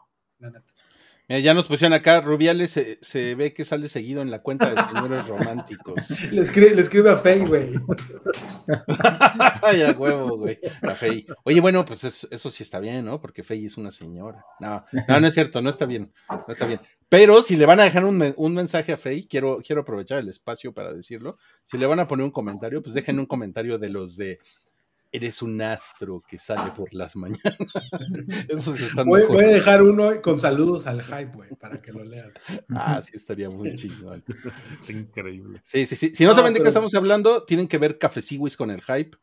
[1.39, 5.27] ya nos pusieron acá, Rubiales se, ve que sale seguido en la cuenta de señores
[5.27, 6.09] románticos.
[6.31, 7.73] Le escribe, le escribe a Fey, güey.
[9.61, 10.59] Ay, a huevo, güey.
[10.81, 11.25] A Fey.
[11.43, 13.21] Oye, bueno, pues eso, sí está bien, ¿no?
[13.21, 14.43] Porque Fey es una señora.
[14.59, 16.11] No, no, no es cierto, no está bien.
[16.29, 16.79] No está bien.
[17.07, 20.29] Pero si le van a dejar un, un mensaje a Fey, quiero, quiero aprovechar el
[20.29, 21.37] espacio para decirlo.
[21.63, 24.39] Si le van a poner un comentario, pues dejen un comentario de los de
[25.11, 27.57] eres un astro que sale por las mañanas.
[29.05, 32.33] voy, voy, a dejar uno con saludos al hype, güey, para que lo leas.
[32.69, 34.13] Ah, sí, estaría muy chido.
[34.13, 35.61] Está increíble.
[35.63, 36.13] Sí, sí, sí.
[36.13, 39.17] Si no, saben de qué estamos hablando, tienen que ver Cafeciwis con el hype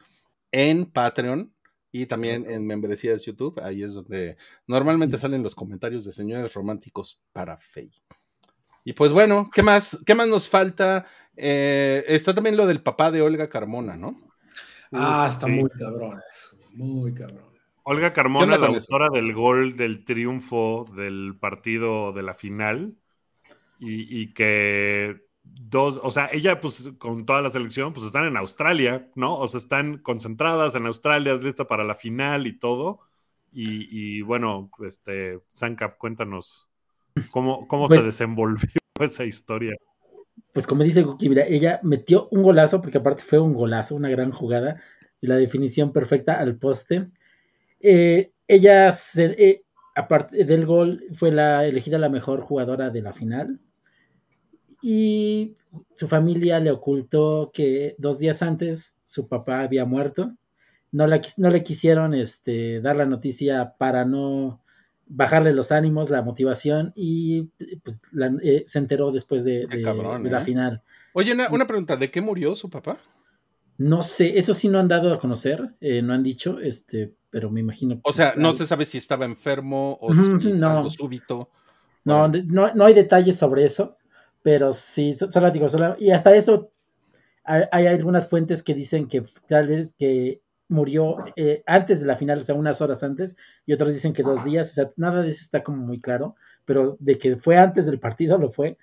[0.52, 1.52] en Patreon
[1.90, 3.60] y también en membresías de YouTube.
[3.62, 8.02] Ahí es donde normalmente salen los comentarios de señores románticos para Faye.
[8.84, 9.98] Y pues bueno, ¿qué más?
[10.04, 11.06] ¿Qué más nos falta?
[11.36, 14.27] Eh, está también lo del papá de Olga Carmona, ¿no?
[14.92, 17.48] Ah, está muy cabrón eso, muy cabrón.
[17.82, 22.96] Olga Carmona, la autora del gol del triunfo del partido de la final,
[23.80, 29.08] y, que dos, o sea, ella pues con toda la selección pues están en Australia,
[29.14, 29.36] ¿no?
[29.36, 33.00] O sea, están concentradas en Australia, es lista para la final y todo.
[33.50, 36.68] Y, bueno, este, Sankaf, cuéntanos
[37.30, 38.68] cómo, cómo se pues desenvolvió
[39.00, 39.74] esa historia
[40.58, 44.32] pues como dice Guki, ella metió un golazo, porque aparte fue un golazo, una gran
[44.32, 44.82] jugada,
[45.20, 47.12] y la definición perfecta al poste.
[47.78, 49.62] Eh, ella, eh,
[49.94, 53.60] aparte del gol, fue la elegida la mejor jugadora de la final.
[54.82, 55.54] y
[55.94, 60.34] su familia le ocultó que dos días antes su papá había muerto.
[60.90, 64.60] No, no le quisieron este, dar la noticia para no
[65.08, 67.44] bajarle los ánimos, la motivación y
[67.82, 68.00] pues,
[68.42, 70.44] eh, se enteró después de, la ¿eh?
[70.44, 70.82] final.
[71.12, 72.98] Oye, una, pregunta, ¿de qué murió su papá?
[73.78, 77.50] No sé, eso sí no han dado a conocer, eh, no han dicho, este, pero
[77.50, 78.00] me imagino.
[78.02, 80.70] O sea, no se sabe si estaba enfermo o si no.
[80.70, 81.50] algo súbito.
[82.04, 83.96] No, no, no, hay detalles sobre eso,
[84.42, 86.70] pero sí, solo digo, solo, y hasta eso
[87.44, 92.16] hay, hay, algunas fuentes que dicen que tal vez que murió eh, antes de la
[92.16, 95.22] final, o sea, unas horas antes, y otros dicen que dos días, o sea, nada
[95.22, 98.78] de eso está como muy claro, pero de que fue antes del partido, lo fue,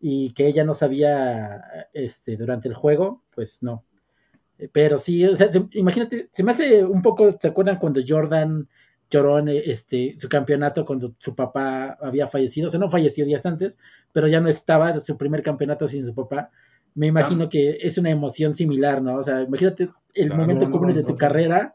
[0.00, 3.84] y que ella no sabía este, durante el juego, pues no.
[4.72, 8.68] Pero sí, o sea, imagínate, se me hace un poco, ¿se acuerdan cuando Jordan
[9.10, 12.68] lloró en este, su campeonato cuando su papá había fallecido?
[12.68, 13.78] O sea, no falleció días antes,
[14.12, 16.50] pero ya no estaba su primer campeonato sin su papá.
[16.94, 19.16] Me imagino que es una emoción similar, ¿no?
[19.16, 21.74] O sea, imagínate el momento común de tu carrera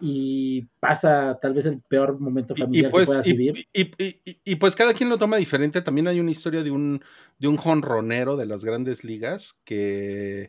[0.00, 3.66] y pasa tal vez el peor momento familiar pues, que puedas vivir.
[3.72, 5.80] Y, pues cada quien lo toma diferente.
[5.82, 7.02] También hay una historia de un,
[7.38, 10.48] de un jonronero de las grandes ligas que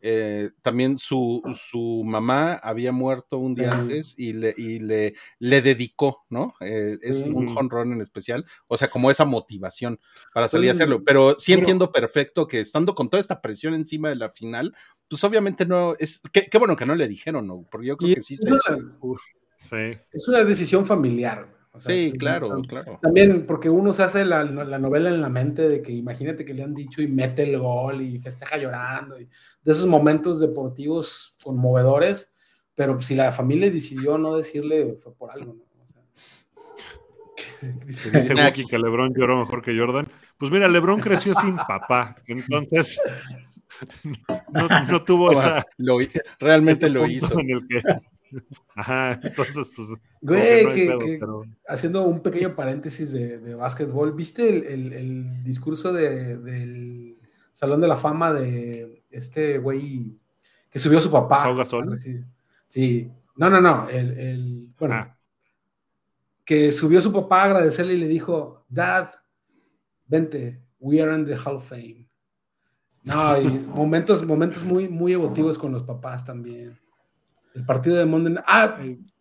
[0.00, 5.62] eh, también su, su, mamá había muerto un día antes y le, y le, le
[5.62, 6.54] dedicó, ¿no?
[6.60, 9.98] Eh, es un home run en especial, o sea, como esa motivación
[10.32, 11.02] para salir a hacerlo.
[11.04, 14.74] Pero sí entiendo perfecto que estando con toda esta presión encima de la final,
[15.08, 17.66] pues obviamente no, es, qué, bueno que no le dijeron, ¿no?
[17.70, 18.48] Porque yo creo que sí se...
[19.56, 20.00] sí.
[20.12, 22.98] Es una decisión familiar sí, claro, claro.
[23.02, 26.62] También porque uno se hace la, novela en la mente de que imagínate que le
[26.62, 29.28] han dicho y mete el gol y festeja llorando, y
[29.62, 32.34] de esos momentos deportivos conmovedores,
[32.74, 35.68] pero si la familia decidió no decirle, fue por algo, ¿no?
[37.86, 38.10] dice,
[38.40, 40.08] aquí que Lebron lloró mejor que Jordan.
[40.36, 43.00] Pues mira, Lebron creció sin papá, entonces
[44.88, 45.66] no, tuvo esa.
[46.38, 47.34] realmente lo hizo.
[48.74, 49.88] Ajá, entonces, pues.
[50.20, 51.20] Güey,
[51.66, 57.16] haciendo un pequeño paréntesis de, de básquetbol, ¿viste el, discurso del
[57.52, 60.18] Salón de la Fama de este güey
[60.70, 61.54] que subió su papá?
[62.66, 65.16] Sí, no, no, no, el, bueno, ah.
[66.44, 69.10] que subió su papá a agradecerle y le dijo, Dad,
[70.06, 72.07] vente, we are in the Hall of Fame.
[73.04, 76.78] No, y momentos, momentos muy, muy emotivos con los papás también.
[77.54, 78.78] El partido de Monday Ah,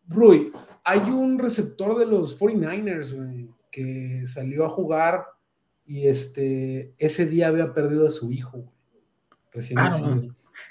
[0.09, 0.51] Rui,
[0.83, 5.25] hay un receptor de los 49ers, güey, que salió a jugar
[5.85, 8.73] y este, ese día había perdido a su hijo, güey.
[9.51, 10.21] Recién ah,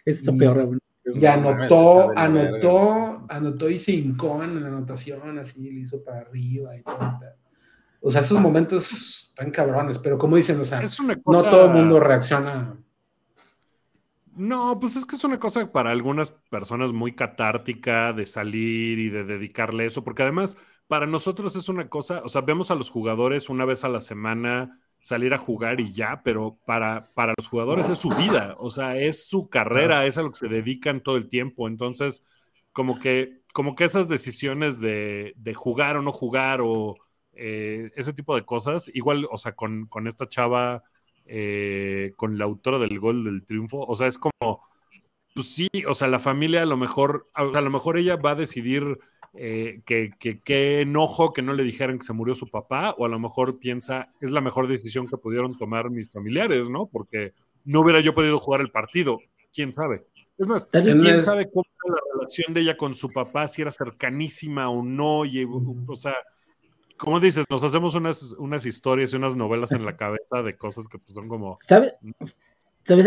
[0.04, 6.04] Esto peor, Y anotó, anotó, anotó y se hincó en la anotación, así le hizo
[6.04, 7.20] para arriba y todo.
[8.00, 10.82] O sea, esos momentos tan cabrones, pero como dicen, o sea,
[11.26, 12.76] no todo el mundo reacciona
[14.36, 19.08] no, pues es que es una cosa para algunas personas muy catártica de salir y
[19.08, 22.90] de dedicarle eso, porque además para nosotros es una cosa, o sea, vemos a los
[22.90, 27.48] jugadores una vez a la semana salir a jugar y ya, pero para, para los
[27.48, 31.02] jugadores es su vida, o sea, es su carrera, es a lo que se dedican
[31.02, 32.24] todo el tiempo, entonces
[32.72, 36.96] como que, como que esas decisiones de, de jugar o no jugar o
[37.32, 40.82] eh, ese tipo de cosas, igual, o sea, con, con esta chava
[41.26, 43.84] eh, con la autora del gol del triunfo.
[43.84, 44.62] O sea, es como,
[45.34, 48.36] pues sí, o sea, la familia a lo mejor, a lo mejor ella va a
[48.36, 48.98] decidir
[49.38, 53.08] eh, que, que, enojo que no le dijeran que se murió su papá, o a
[53.08, 56.86] lo mejor piensa, es la mejor decisión que pudieron tomar mis familiares, ¿no?
[56.86, 57.34] Porque
[57.64, 59.18] no hubiera yo podido jugar el partido,
[59.52, 60.06] quién sabe.
[60.38, 63.70] Es más, quién sabe cómo era la relación de ella con su papá, si era
[63.70, 66.14] cercanísima o no, y, o sea,
[66.96, 70.88] como dices, nos hacemos unas, unas historias y unas novelas en la cabeza de cosas
[70.88, 71.56] que pues, son como.
[71.60, 71.94] ¿Sabes?
[72.84, 73.06] ¿Sabes?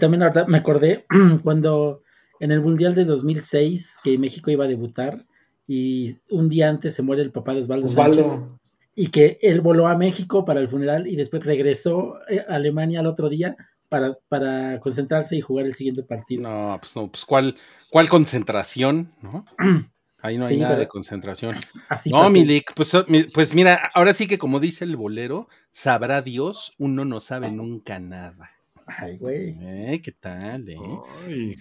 [0.00, 1.06] también me acordé
[1.42, 2.02] cuando
[2.40, 5.24] en el Mundial de 2006 que México iba a debutar
[5.66, 8.58] y un día antes se muere el papá de Osvaldo, Osvaldo.
[8.94, 13.00] y que él voló a México para el funeral y después regresó eh, a Alemania
[13.00, 13.56] al otro día
[13.88, 16.42] para, para concentrarse y jugar el siguiente partido.
[16.42, 17.54] No, pues no, pues cuál,
[17.90, 19.44] cuál concentración, ¿no?
[20.20, 21.56] Ahí no hay nada de concentración.
[22.10, 22.92] no, Milik, pues,
[23.32, 27.98] pues mira, ahora sí que como dice el bolero, sabrá Dios, uno no sabe nunca
[27.98, 28.50] nada.
[28.86, 29.54] Ay, güey.
[29.60, 31.56] Eh, ¿Qué tal, eh?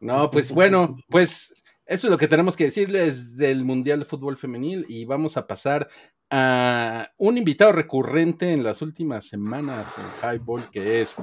[0.00, 1.54] No, pues bueno, pues
[1.86, 5.46] eso es lo que tenemos que decirles del Mundial de Fútbol Femenil y vamos a
[5.46, 5.88] pasar
[6.30, 11.16] a un invitado recurrente en las últimas semanas en Highball, que es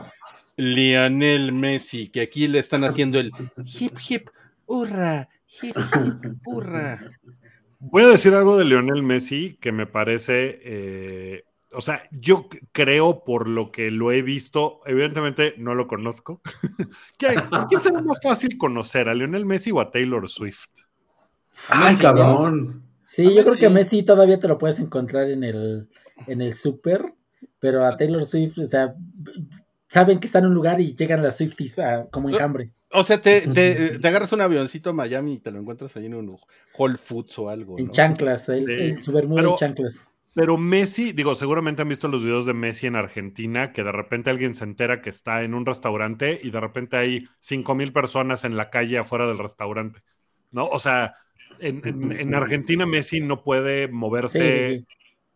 [0.56, 4.30] Lionel Messi, que aquí le están haciendo el hip hip,
[4.65, 5.28] hurra,
[7.79, 13.23] Voy a decir algo de Lionel Messi que me parece eh, o sea, yo creo
[13.23, 16.41] por lo que lo he visto, evidentemente no lo conozco.
[17.17, 20.69] ¿Quién será más fácil conocer, a Lionel Messi o a Taylor Swift?
[21.67, 22.83] Ay, cabrón.
[23.05, 25.89] Sí, yo creo que Messi todavía te lo puedes encontrar en el,
[26.27, 27.13] en el super,
[27.59, 28.95] pero a Taylor Swift, o sea,
[29.88, 31.77] saben que está en un lugar y llegan las Swifties
[32.12, 32.71] como enjambre.
[32.91, 33.41] O sea, te,
[33.99, 36.38] te, agarras un avioncito a Miami y te lo encuentras ahí en un
[36.78, 37.78] Whole Foods o algo.
[37.78, 40.10] En chanclas, en su bermuda en chanclas.
[40.36, 44.30] Pero Messi, digo, seguramente han visto los videos de Messi en Argentina, que de repente
[44.30, 48.45] alguien se entera que está en un restaurante y de repente hay cinco mil personas
[48.45, 50.02] en la calle afuera del restaurante,
[50.52, 50.65] ¿no?
[50.67, 51.15] O sea,
[51.60, 54.86] en, Argentina Messi no puede moverse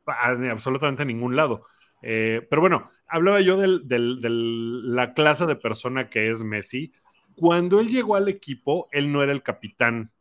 [0.06, 1.66] a absolutamente ningún lado.
[2.02, 6.94] Eh, pero bueno, hablaba yo de la clase de persona que es Messi.
[7.36, 10.12] Cuando él llegó al equipo, él no era el capitán,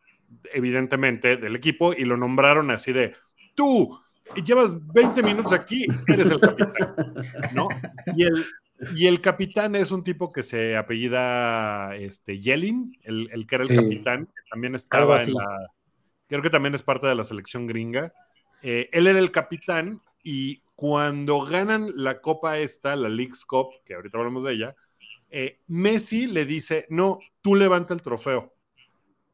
[0.52, 3.14] evidentemente, del equipo y lo nombraron así de,
[3.54, 3.98] tú,
[4.44, 6.94] llevas 20 minutos aquí, eres el capitán,
[7.54, 7.68] ¿no?
[8.16, 8.44] Y el,
[8.94, 13.76] y el capitán es un tipo que se apellida este, Yelin, el, que era el
[13.76, 15.70] capitán, que también estaba en la...
[16.26, 18.12] Creo que también es parte de la selección gringa.
[18.62, 23.94] Eh, él era el capitán y cuando ganan la copa esta, la League's Cup, que
[23.94, 24.76] ahorita hablamos de ella,
[25.32, 28.54] eh, Messi le dice, no, tú levanta el trofeo.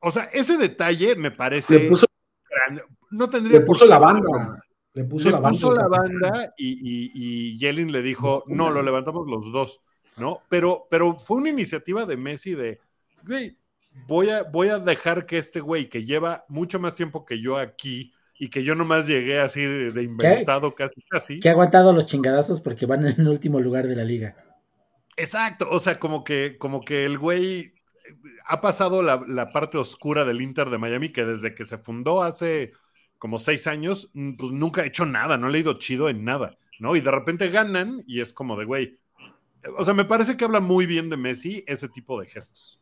[0.01, 1.91] O sea, ese detalle me parece...
[3.11, 4.63] No tendría le puso la banda.
[4.95, 5.39] Le puso, la,
[5.87, 6.81] banda, y,
[7.15, 9.81] y, Yelin le dijo, no, lo levantamos los dos,
[10.17, 10.43] ¿no?
[10.49, 12.81] Pero, pero fue una iniciativa de Messi de,
[13.25, 13.57] güey,
[14.07, 17.59] voy a, voy a dejar que este güey que lleva mucho más tiempo que yo
[17.59, 21.41] aquí y que yo nomás llegué así de, inventado casi casi.
[21.41, 24.37] Que ha aguantado los chingadazos porque van en el último lugar de la liga.
[25.19, 27.75] Exacto, o sea, como que, como que el güey
[28.47, 32.71] ha pasado la, parte oscura del Inter de Miami que desde que se fundó hace
[33.19, 36.57] como seis años, mm, pues nunca he hecho nada, no he leído chido en nada,
[36.79, 36.95] ¿no?
[36.95, 39.01] Y de repente ganan y es como de, güey,
[39.77, 42.81] o sea, me parece que habla muy bien de Messi ese tipo de gestos.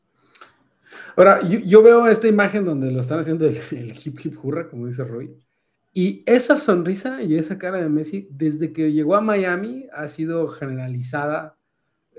[1.17, 3.57] Ahora, yo, veo esta imagen donde lo están haciendo el,
[4.05, 5.35] hip hip hurra, como dice Roy,
[5.95, 10.47] y esa sonrisa y esa cara de Messi, desde que llegó a Miami, ha sido
[10.49, 11.56] generalizada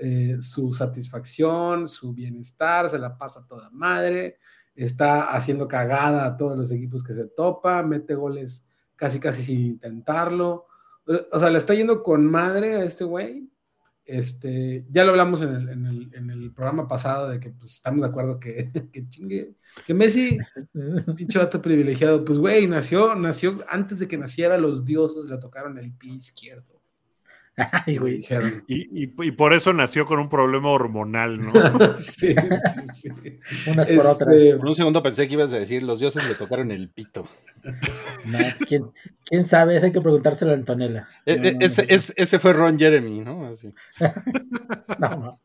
[0.00, 4.38] eh, su satisfacción, su bienestar, se la pasa toda madre,
[4.74, 9.60] está haciendo cagada a todos los equipos que se topa, mete goles casi casi sin
[9.60, 10.66] intentarlo.
[11.32, 13.50] O sea, le está yendo con madre a este güey.
[14.04, 18.70] Este, ya lo hablamos en el, programa pasado de que pues, estamos de acuerdo que,
[18.92, 19.54] que chingue,
[19.86, 20.38] que Messi,
[21.16, 25.76] pinche vato privilegiado, pues güey, nació, nació antes de que naciera, los dioses le tocaron
[25.76, 26.77] el pie izquierdo.
[28.68, 31.52] Y, por eso nació con un problema hormonal, ¿no?
[31.96, 33.10] sí, sí, sí.
[33.70, 34.34] Unas por otras.
[34.34, 37.26] Este, por un segundo pensé que ibas a decir, los dioses le tocaron el pito.
[38.66, 39.76] ¿quién, sabe?
[39.76, 41.08] Eso hay que preguntárselo a Antonella.
[41.26, 41.66] E, e,
[42.16, 43.50] ese, fue Ron Jeremy, ¿no?
[44.98, 45.40] no, no.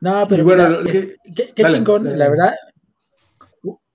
[0.00, 1.16] No, pero bueno, qué,
[1.54, 2.54] chingón, la verdad.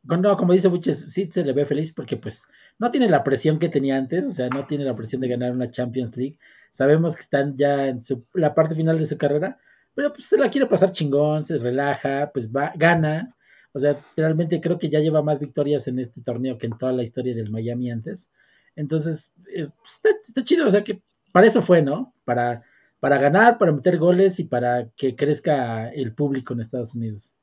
[0.04, 2.44] No, como dice Buches, sí se le ve feliz porque pues
[2.78, 5.52] no tiene la presión que tenía antes, o sea, no tiene la presión de ganar
[5.52, 6.38] una Champions League.
[6.72, 8.02] Sabemos que están ya en
[8.34, 9.58] la parte final de su carrera,
[9.94, 13.34] pero pues se la quiere pasar chingón, se relaja, pues va, gana.
[13.72, 16.92] O sea, realmente creo que ya lleva más victorias en este torneo que en toda
[16.92, 18.30] la historia del Miami antes.
[18.76, 22.14] Entonces, pues, está, está, chido, o sea que para eso fue, ¿no?
[22.26, 22.64] Para,
[23.00, 27.34] para ganar, para meter goles y para que crezca el público en Estados Unidos.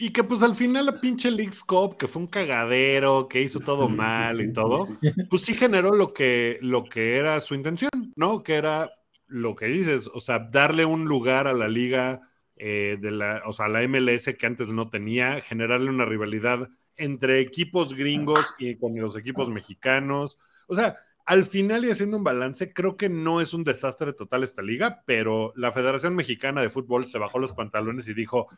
[0.00, 3.60] Y que pues al final la pinche League's Cup, que fue un cagadero, que hizo
[3.60, 4.88] todo mal y todo,
[5.28, 8.42] pues sí generó lo que, lo que era su intención, ¿no?
[8.42, 8.90] Que era
[9.26, 12.22] lo que dices, o sea, darle un lugar a la liga
[12.56, 17.40] eh, de la, o sea, la MLS que antes no tenía, generarle una rivalidad entre
[17.40, 20.38] equipos gringos y con los equipos mexicanos.
[20.66, 20.96] O sea,
[21.30, 25.04] al final y haciendo un balance, creo que no es un desastre total esta liga,
[25.06, 28.48] pero la Federación Mexicana de Fútbol se bajó los pantalones y dijo,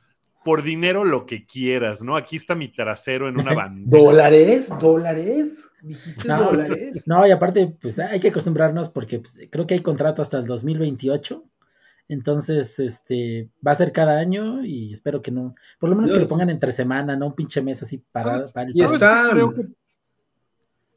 [0.43, 2.17] por dinero lo que quieras, ¿no?
[2.17, 3.99] Aquí está mi trasero en una banda.
[3.99, 4.71] ¿Dólares?
[4.81, 5.71] ¿Dólares?
[5.83, 7.07] ¿Dijiste dólares?
[7.07, 10.47] No, y aparte, pues hay que acostumbrarnos porque pues, creo que hay contrato hasta el
[10.47, 11.45] 2028.
[12.09, 16.21] Entonces, este, va a ser cada año y espero que no, por lo menos que
[16.21, 18.75] lo pongan entre semana, no un pinche mes así para, para el...
[18.75, 19.29] Y está...
[19.31, 19.67] Creo que...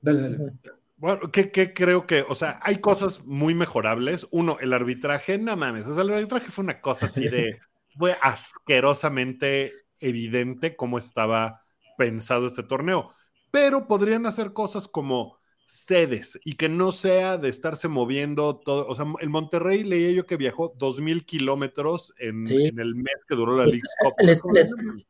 [0.02, 0.54] Dale, dale.
[0.98, 4.28] Bueno, que, creo que, o sea, hay cosas muy mejorables.
[4.32, 7.60] Uno, el arbitraje, no mames, o sea, el arbitraje fue una cosa así de
[7.98, 11.64] fue asquerosamente evidente cómo estaba
[11.98, 13.14] pensado este torneo.
[13.52, 15.38] Pero podrían hacer cosas como
[15.68, 18.88] sedes y que no sea de estarse moviendo todo.
[18.88, 23.36] O sea, el Monterrey leía yo que viajó dos mil kilómetros en, el mes que
[23.36, 24.14] duró la League Cup.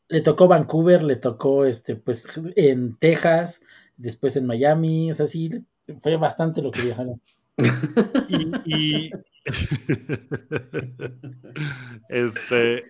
[0.09, 2.25] Le, tocó Vancouver, le tocó este, pues
[2.55, 3.61] en Texas,
[3.97, 5.51] después en Miami, o sea, sí,
[6.01, 7.21] Fue bastante lo que viajaron.
[8.65, 9.11] y,
[12.09, 12.83] este,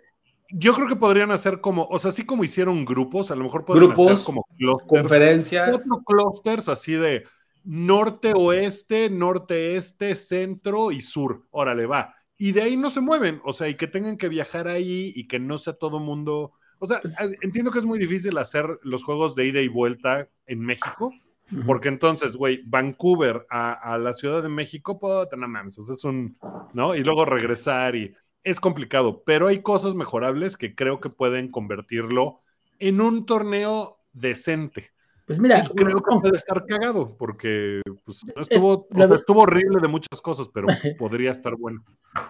[0.50, 3.66] yo creo que podrían hacer como, o sea, así como hicieron grupos, a lo mejor
[3.66, 5.70] podrían hacer como clusters, conferencias.
[5.70, 7.26] Cuatro clusters así de
[7.66, 11.46] norte, oeste, norte, este, centro y sur.
[11.52, 12.16] Órale, va.
[12.38, 15.28] Y de ahí no se mueven, o sea, y que tengan que viajar ahí y
[15.28, 16.54] que no sea todo mundo.
[16.80, 20.28] O sea, pues entiendo que es muy difícil hacer los juegos de ida y vuelta
[20.46, 21.12] en México,
[21.66, 26.38] porque entonces, güey, Vancouver a, la Ciudad de México, puedo tener mames, es un,
[26.74, 26.96] ¿no?
[26.96, 32.42] Y luego regresar y es complicado, pero hay cosas mejorables que creo que pueden convertirlo
[32.80, 34.92] en un torneo decente.
[35.26, 40.48] Pues mira, creo que puede estar cagado, porque pues, estuvo, estuvo horrible de muchas cosas,
[40.54, 40.68] pero
[41.00, 41.84] podría estar bueno.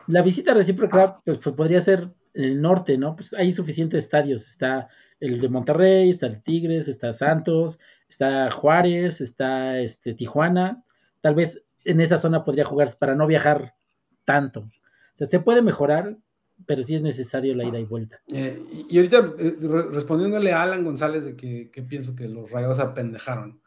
[0.07, 3.15] La visita recíproca, pues, pues, podría ser el norte, ¿no?
[3.15, 4.47] Pues hay suficientes estadios.
[4.47, 4.87] Está
[5.19, 7.79] el de Monterrey, está el Tigres, está Santos,
[8.15, 10.85] está Juárez, está este, Tijuana.
[11.19, 13.75] Tal vez en esa zona podría jugar para no viajar
[14.23, 14.61] tanto.
[14.61, 16.17] O sea, se puede mejorar,
[16.65, 18.21] pero sí es necesario la ida y vuelta.
[18.31, 19.57] Eh, y ahorita, eh,
[19.91, 23.59] respondiéndole a Alan González de que, pienso que los rayos apendejaron.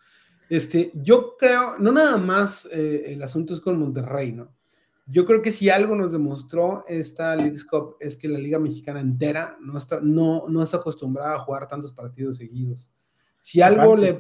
[0.48, 4.54] Este, yo creo, no nada más eh, el asunto es con Monterrey, ¿no?
[5.06, 9.00] Yo creo que si algo nos demostró esta League Cup es que la Liga Mexicana
[9.00, 12.90] entera no está, no, no está acostumbrada a jugar tantos partidos seguidos.
[13.40, 14.18] Si algo, le,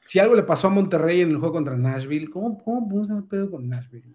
[0.00, 3.50] si algo le pasó a Monterrey en el juego contra Nashville, ¿cómo, cómo el pedo
[3.50, 4.14] con Nashville?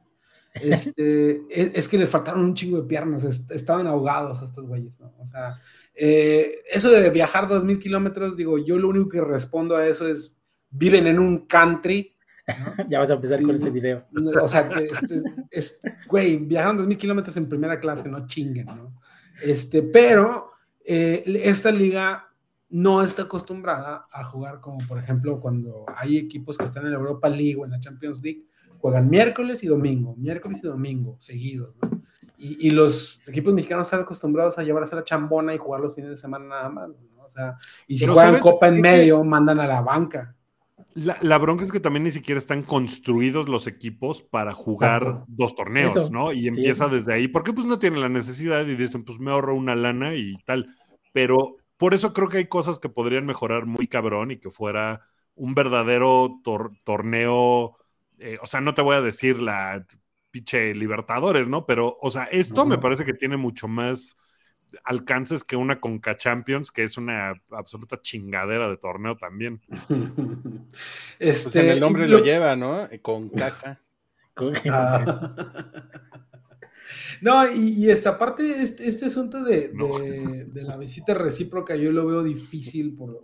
[0.53, 5.13] Este, es, que les faltaron un chingo de piernas, estaban ahogados estos güeyes, ¿no?
[5.19, 5.59] O sea,
[5.95, 10.07] eh, eso de viajar dos mil kilómetros, digo, yo lo único que respondo a eso
[10.07, 10.35] es,
[10.69, 12.15] viven en un country,
[12.89, 14.05] ya vas a empezar con ese video.
[14.41, 18.99] O sea, este, es, güey, viajaron dos mil kilómetros en primera clase, no chinguen, ¿no?
[19.41, 20.51] Este, pero
[20.83, 22.28] eh, esta liga
[22.69, 26.97] no está acostumbrada a jugar como, por ejemplo, cuando hay equipos que están en la
[26.97, 28.45] Europa League o en la Champions League,
[28.79, 32.01] juegan miércoles y domingo, miércoles y domingo, seguidos, ¿no?
[32.37, 36.11] Y, y los equipos mexicanos están acostumbrados a llevarse la chambona y jugar los fines
[36.11, 37.23] de semana nada más, ¿no?
[37.29, 37.57] O sea,
[37.87, 40.35] y si juegan Copa en medio, mandan a la banca.
[40.95, 46.09] La, bronca es que también ni siquiera están construidos los equipos para jugar dos torneos,
[46.11, 46.33] ¿no?
[46.33, 49.55] Y empieza desde ahí, porque pues no tienen la necesidad y dicen, pues me ahorro
[49.55, 50.75] una lana y tal.
[51.13, 55.07] Pero por eso creo que hay cosas que podrían mejorar muy cabrón y que fuera
[55.33, 56.41] un verdadero
[56.83, 57.77] torneo,
[58.19, 59.85] eh, o sea, no te voy a decir la
[60.29, 61.65] pinche Libertadores, ¿no?
[61.65, 64.17] Pero, o sea, esto me parece que tiene mucho más
[64.83, 69.61] alcances que una Conca Champions, que es una absoluta chingadera de torneo también.
[71.17, 72.19] Este, pues el nombre lo...
[72.19, 72.89] lleva, ¿no?
[73.01, 73.81] Con caca.
[74.71, 75.33] Ah.
[77.21, 79.71] No, y, esta parte, este, este asunto de,
[80.53, 83.23] la visita recíproca, yo lo veo difícil por,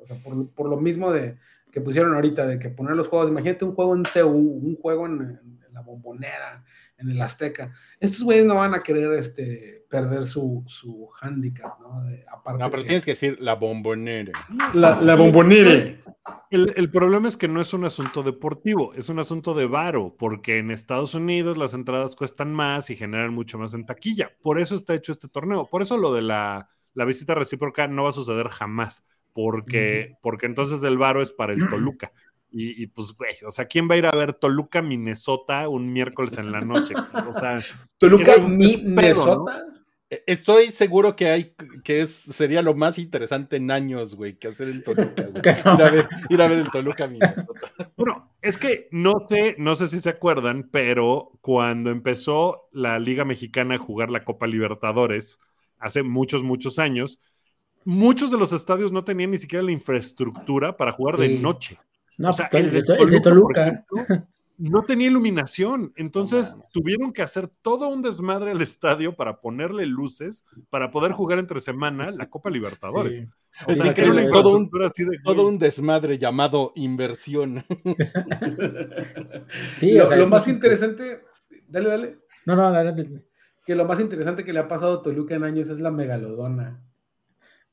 [0.56, 1.38] por, lo mismo de
[1.72, 5.06] que pusieron ahorita, de que poner los juegos, imagínate un juego en CU, un juego
[5.08, 5.40] en
[5.72, 6.64] la bombonera,
[6.98, 7.74] en el Azteca.
[8.00, 12.04] Estos güeyes no van a querer este, perder su, su handicap, ¿no?
[12.32, 14.34] aparte no, pero tienes que decir la bombonera.
[14.74, 16.02] La, la bombonera.
[16.50, 20.16] El, el, problema es que no es un asunto deportivo, es un asunto de varo,
[20.18, 24.32] porque en Estados Unidos las entradas cuestan más y generan mucho más en taquilla.
[24.42, 25.68] Por eso está hecho este torneo.
[25.68, 30.48] Por eso lo de la, la visita recíproca no va a suceder jamás, porque, porque
[30.48, 32.12] entonces el varo es para el Toluca.
[32.58, 36.38] Y, pues, güey, o sea, ¿quién va a ir a ver Toluca, Minnesota un miércoles
[36.38, 36.94] en la noche?
[37.28, 37.58] O sea,
[38.00, 39.62] Toluca, Minnesota.
[40.10, 41.54] E, estoy seguro que hay,
[41.84, 45.44] que es, sería lo más interesante en años, güey, que hacer el Toluca, güey.
[46.30, 47.60] Ir, a ver, el Toluca, Minnesota.
[47.98, 53.26] Bueno, es que no sé, no sé si se acuerdan, pero cuando empezó la Liga
[53.26, 55.42] Mexicana a jugar la Copa Libertadores,
[55.78, 57.20] hace muchos, muchos años,
[57.84, 61.80] muchos de los estadios no tenían ni siquiera la infraestructura para jugar de noche.
[62.18, 63.86] No, pues, el, de Toluca,
[64.58, 70.46] no tenía iluminación, entonces tuvieron que hacer todo un desmadre al estadio para ponerle luces
[70.70, 73.26] para poder jugar entre semana la Copa Libertadores.
[73.68, 74.70] es increíble, todo un,
[75.24, 77.64] todo un desmadre llamado inversión.
[79.78, 81.22] sí, lo, más interesante,
[81.68, 82.18] dale, dale.
[82.46, 83.26] No, no, dale, dale.
[83.66, 86.82] Que lo más interesante que le ha pasado a Toluca en años es la megalodona.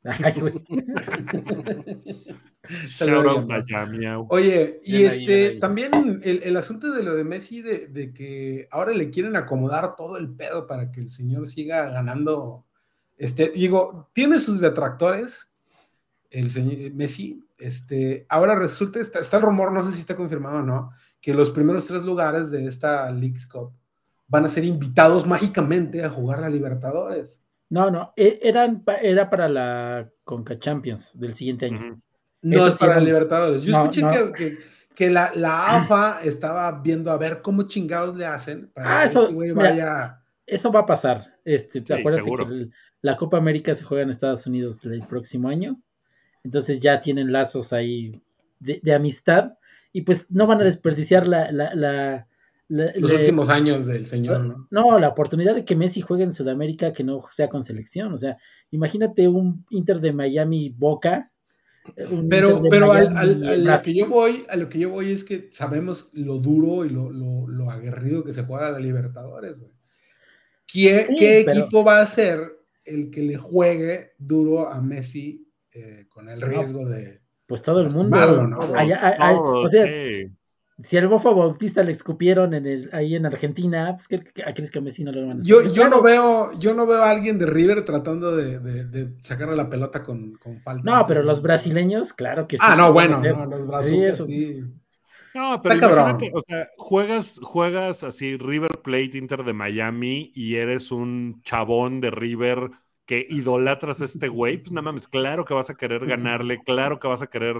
[4.28, 9.36] Oye, y este también el, asunto de lo de Messi, de, que ahora le quieren
[9.36, 12.64] acomodar todo el pedo para que el señor siga ganando.
[13.18, 15.52] Este, digo, tiene sus detractores,
[16.30, 17.44] el señor Messi.
[17.58, 20.90] Este, ahora resulta, está, está el rumor, no sé si está confirmado o no,
[21.20, 23.72] que los primeros tres lugares de esta League's Cup
[24.28, 27.42] van a ser invitados mágicamente a jugar la Libertadores.
[27.68, 32.00] No, no, e, eran, era para la Conca Champions del siguiente año.
[32.42, 33.62] No es para Libertadores.
[33.62, 34.02] Yo escuché
[34.36, 34.58] que,
[34.94, 39.08] que la, la AFA estaba viendo a ver cómo chingados le hacen para ah, que
[39.08, 40.20] eso, este güey vaya.
[40.46, 41.34] eso va a pasar.
[41.44, 42.70] Este, acuérdate que
[43.00, 45.80] la Copa América se juega en Estados Unidos el próximo año.
[46.44, 48.20] Entonces ya tienen lazos ahí
[48.58, 49.54] de, amistad.
[49.92, 52.26] Y pues no van a desperdiciar la, la,
[52.68, 54.66] los últimos años del señor, ¿no?
[54.70, 58.12] No, la oportunidad de que Messi juegue en Sudamérica que no sea con selección.
[58.12, 58.38] O sea,
[58.70, 61.31] imagínate un Inter de Miami Boca
[62.28, 66.10] pero, pero a lo que yo voy, a lo que yo voy es que sabemos
[66.14, 69.60] lo duro y lo, aguerrido que se juega a la Libertadores,
[70.66, 76.40] ¿Qué, equipo va a ser el que le juegue duro a Messi eh, con el
[76.40, 77.20] riesgo de.
[77.46, 78.46] Pues todo el mundo.
[78.46, 78.58] ¿no?
[78.58, 79.86] o sea,
[80.82, 84.22] si al Bofo Bautista le escupieron en el, ahí en Argentina, pues ¿qué,
[84.54, 87.02] crees que a Messi no lo van a yo, yo no veo Yo no veo
[87.02, 90.82] a alguien de River tratando de, de, sacarle la pelota con, con falta.
[90.90, 92.64] No, pero los brasileños, claro que sí.
[92.66, 94.62] Ah, no, bueno, los brasileños sí.
[95.34, 100.92] No, pero imagínate, o sea, juegas, juegas así River Plate Inter de Miami y eres
[100.92, 102.70] un chabón de River
[103.06, 106.98] que idolatras a este güey, pues nada más, claro que vas a querer ganarle, claro
[106.98, 107.56] que vas a querer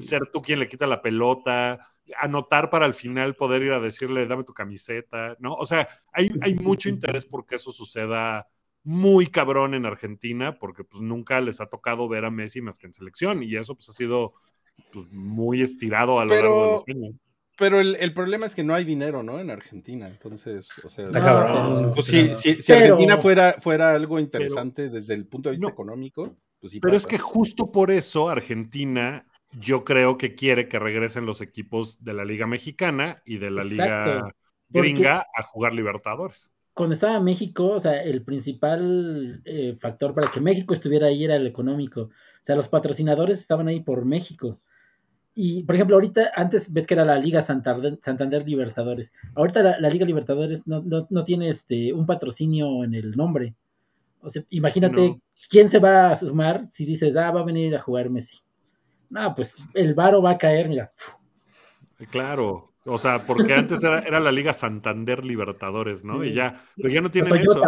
[0.00, 1.78] ser tú quien le quita la pelota,
[2.18, 5.54] anotar para al final poder ir a decirle, dame tu camiseta, ¿no?
[5.54, 8.48] O sea, hay, hay mucho interés porque eso suceda
[8.82, 12.86] muy cabrón en Argentina, porque pues nunca les ha tocado ver a Messi más que
[12.86, 14.34] en selección, y eso pues ha sido
[14.92, 17.14] pues, muy estirado a lo largo de los años.
[17.58, 19.38] Pero el, problema es que no hay dinero, ¿no?
[19.38, 20.08] En Argentina.
[20.08, 21.04] Entonces, o sea,
[21.94, 26.80] pues, si, Argentina fuera, fuera algo interesante desde el punto de vista económico, pues sí.
[26.80, 32.04] Pero es que justo por eso Argentina yo creo que quiere que regresen los equipos
[32.04, 34.34] de la Liga Mexicana y de la Liga
[34.68, 36.52] gringa a jugar Libertadores.
[36.74, 41.36] Cuando estaba México, o sea, el principal eh, factor para que México estuviera ahí era
[41.36, 42.02] el económico.
[42.02, 44.60] O sea, los patrocinadores estaban ahí por México.
[45.34, 49.12] Y, por ejemplo, ahorita, antes ves que era la Liga Santander, Libertadores.
[49.34, 53.54] Ahorita la, Liga Libertadores no, no, tiene este, un patrocinio en el nombre.
[54.20, 57.80] O sea, imagínate quién se va a sumar si dices, ah, va a venir a
[57.80, 58.38] jugar Messi.
[59.10, 60.92] No, pues el varo va a caer, mira.
[62.10, 66.24] Claro, o sea, porque antes era, la Liga Santander Libertadores, ¿no?
[66.24, 67.60] Y ya, pero ya no tienen eso.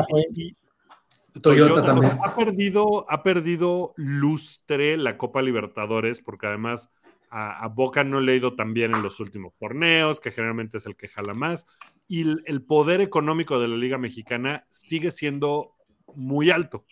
[1.41, 2.19] Toyota, también.
[2.23, 6.91] Ha perdido, ha perdido lustre la Copa Libertadores, porque además
[7.31, 10.87] a, Boca no le ha ido tan bien en los últimos torneos, que generalmente es
[10.87, 11.67] el que jala más.
[12.07, 15.75] Y el poder económico de la Liga Mexicana sigue siendo
[16.15, 16.85] muy alto.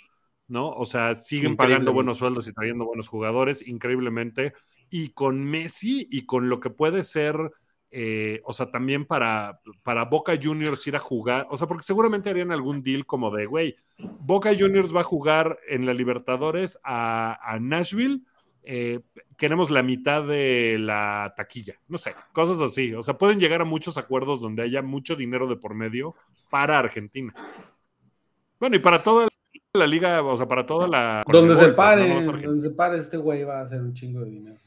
[0.50, 0.68] ¿No?
[0.70, 4.52] O sea, siguen pagando buenos sueldos y trayendo buenos jugadores, increíblemente.
[4.90, 7.52] Y con Messi y con lo que puede ser,
[7.92, 12.30] eh, o sea, también para, para Boca Juniors ir a jugar, o sea, porque seguramente
[12.30, 17.56] harían algún deal como de, güey, Boca Juniors va a jugar en la Libertadores a,
[17.60, 18.22] Nashville.
[18.64, 19.00] Eh,
[19.36, 22.92] queremos la mitad de la taquilla, no sé, cosas así.
[22.92, 26.16] O sea, pueden llegar a muchos acuerdos donde haya mucho dinero de por medio
[26.50, 27.32] para Argentina.
[28.58, 29.30] Bueno, y para toda
[29.78, 31.22] la liga, o sea, para toda la.
[31.26, 34.60] Donde se pare, donde se pare este güey va a hacer un chingo de dinero.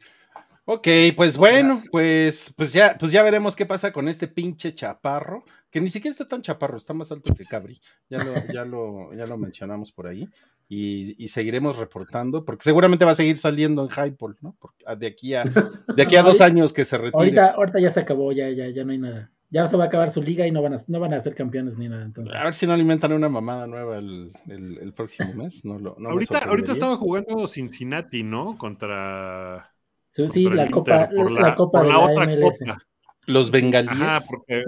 [0.65, 0.87] Ok,
[1.17, 5.81] pues bueno, pues, pues ya, pues ya veremos qué pasa con este pinche chaparro, que
[5.81, 7.81] ni siquiera está tan chaparro, está más alto que Cabri.
[8.09, 10.29] Ya lo, ya lo, ya lo mencionamos por ahí.
[10.69, 14.55] Y, seguiremos reportando, porque seguramente va a seguir saliendo en Hypol, ¿no?
[14.57, 17.17] Porque de aquí a, de aquí a dos años que se retire.
[17.17, 19.87] Ahorita, ahorita ya se acabó, ya, ya, ya no hay nada ya se va a
[19.87, 22.03] acabar su liga y no van a, no van a ser campeones ni nada.
[22.03, 22.35] Entonces.
[22.35, 25.63] A ver si no alimentan una mamada nueva el, el, próximo mes.
[25.63, 28.57] No lo, ahorita, ahorita estaba jugando Cincinnati, ¿no?
[28.57, 29.71] Contra.
[30.09, 32.59] Sí, la, copa, la, Copa, de la, otra MLS.
[32.59, 32.79] Copa.
[33.27, 33.93] Los bengalíes.
[33.93, 34.63] Ajá, porque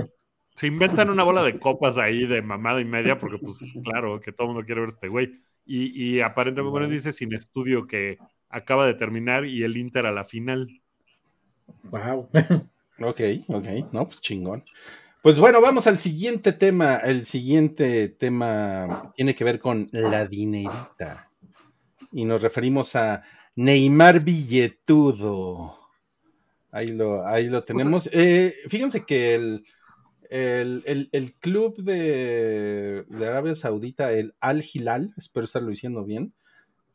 [0.53, 4.31] se inventan una bola de copas ahí de mamada y media, porque, pues, claro, que
[4.31, 5.41] todo el mundo quiere ver este güey.
[5.65, 8.19] Y, y aparentemente, bueno, dice sin estudio que
[8.49, 10.79] acaba de terminar y el Inter a la final.
[11.89, 12.29] Wow.
[12.99, 14.63] Ok, ok, no, pues chingón.
[15.21, 16.97] Pues bueno, vamos al siguiente tema.
[16.97, 21.31] El siguiente tema tiene que ver con la dinerita.
[22.11, 23.23] Y nos referimos a
[23.55, 25.79] Neymar Billetudo.
[26.71, 28.07] Ahí lo, ahí lo tenemos.
[28.13, 29.63] Eh, fíjense que el,
[30.29, 36.33] el, club de, Arabia Saudita, el Al Hilal, espero estarlo diciendo bien,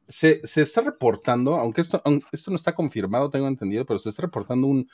[0.06, 4.22] se, se está reportando, aunque esto, esto no está confirmado, tengo entendido, pero se está
[4.22, 4.88] reportando un,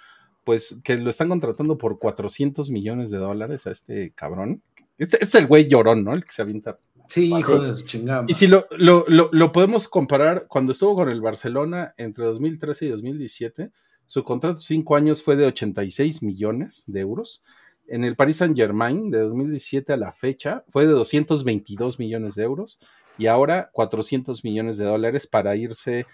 [0.46, 4.62] pues que lo están contratando por 400 millones de dólares a este cabrón.
[4.96, 6.14] Este, es el güey llorón, ¿no?
[6.14, 6.78] El que se avienta.
[7.08, 8.24] Sí, hijo de su chingada.
[8.28, 13.72] Y si lo, lo, podemos comparar, cuando estuvo con el Barcelona entre 2013 y 2017,
[14.06, 17.42] su contrato de cinco años fue de 86 millones de euros.
[17.88, 22.44] En el Paris Saint Germain, de 2017 a la fecha, fue de 222 millones de
[22.44, 22.78] euros.
[23.18, 26.06] Y ahora 400 millones de dólares para irse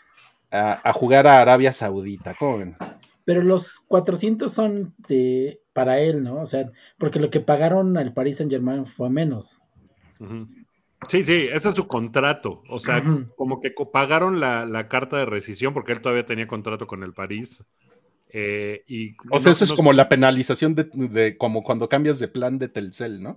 [0.50, 2.34] a, a jugar a Arabia Saudita.
[2.38, 2.76] ¿Cómo ven?
[3.24, 6.42] Pero los 400 son de, para él, ¿no?
[6.42, 9.62] O sea, porque lo que pagaron al Paris Saint Germain fue menos.
[11.08, 12.62] Sí, sí, ese es su contrato.
[12.68, 13.02] O sea,
[13.36, 17.64] como que pagaron la, carta de rescisión porque él todavía tenía contrato con el París.
[18.34, 22.56] Eh, y o sea, eso es como la penalización de, como cuando cambias de plan
[22.56, 23.36] de Telcel, ¿no?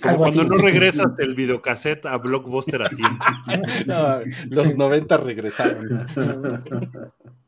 [0.00, 3.24] Como cuando no regresas el videocassette a Blockbuster a tiempo.
[4.48, 6.06] los 90 regresaron.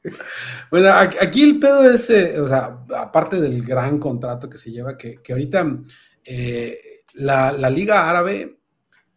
[0.71, 4.97] bueno, aquí el pedo es, eh, o sea, aparte del gran contrato que se lleva,
[4.97, 5.81] que, ahorita
[6.25, 6.79] eh,
[7.15, 8.59] la, Liga Árabe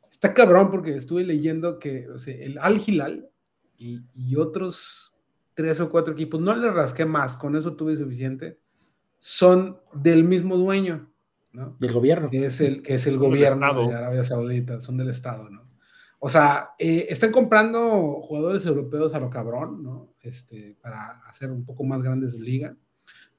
[0.09, 3.29] está cabrón porque estuve leyendo que el Al Hilal
[3.77, 5.15] y otros
[5.55, 8.59] tres o cuatro equipos, no le rasqué más, con eso tuve suficiente,
[9.17, 11.09] son del mismo dueño,
[11.53, 11.75] ¿no?
[11.79, 12.29] Del gobierno.
[12.29, 15.64] Que es el, que es el gobierno de Arabia Saudita, son del Estado, ¿no?
[16.25, 20.15] O sea, eh, están comprando jugadores europeos a lo cabrón, ¿no?
[20.23, 22.75] Este, para hacer un poco más grandes su liga,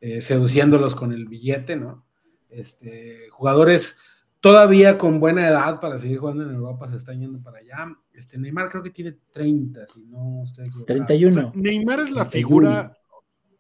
[0.01, 2.07] eh, seduciéndolos con el billete, ¿no?
[2.49, 3.99] Este, jugadores
[4.39, 7.93] todavía con buena edad para seguir jugando en Europa se están yendo para allá.
[8.13, 11.07] Este Neymar creo que tiene 30, si no estoy equivocado.
[11.07, 11.53] 31.
[11.57, 12.97] Neymar es la figura.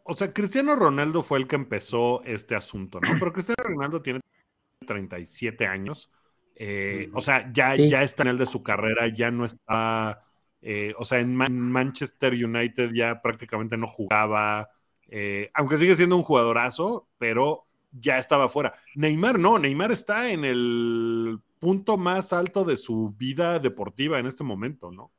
[0.05, 3.09] O sea, Cristiano Ronaldo fue el que empezó este asunto, ¿no?
[3.18, 4.20] Pero Cristiano Ronaldo tiene
[4.87, 6.12] 37 años.
[6.57, 10.23] Eh, o sea, ya, ya está en el de su carrera, ya no está.
[10.63, 14.71] Eh, o sea, en Manchester United ya prácticamente no jugaba.
[15.09, 18.75] Eh, aunque sigue siendo un jugadorazo, pero ya estaba fuera.
[18.95, 24.45] Neymar no, Neymar está en el punto más alto de su vida deportiva en este
[24.45, 25.13] momento, ¿no?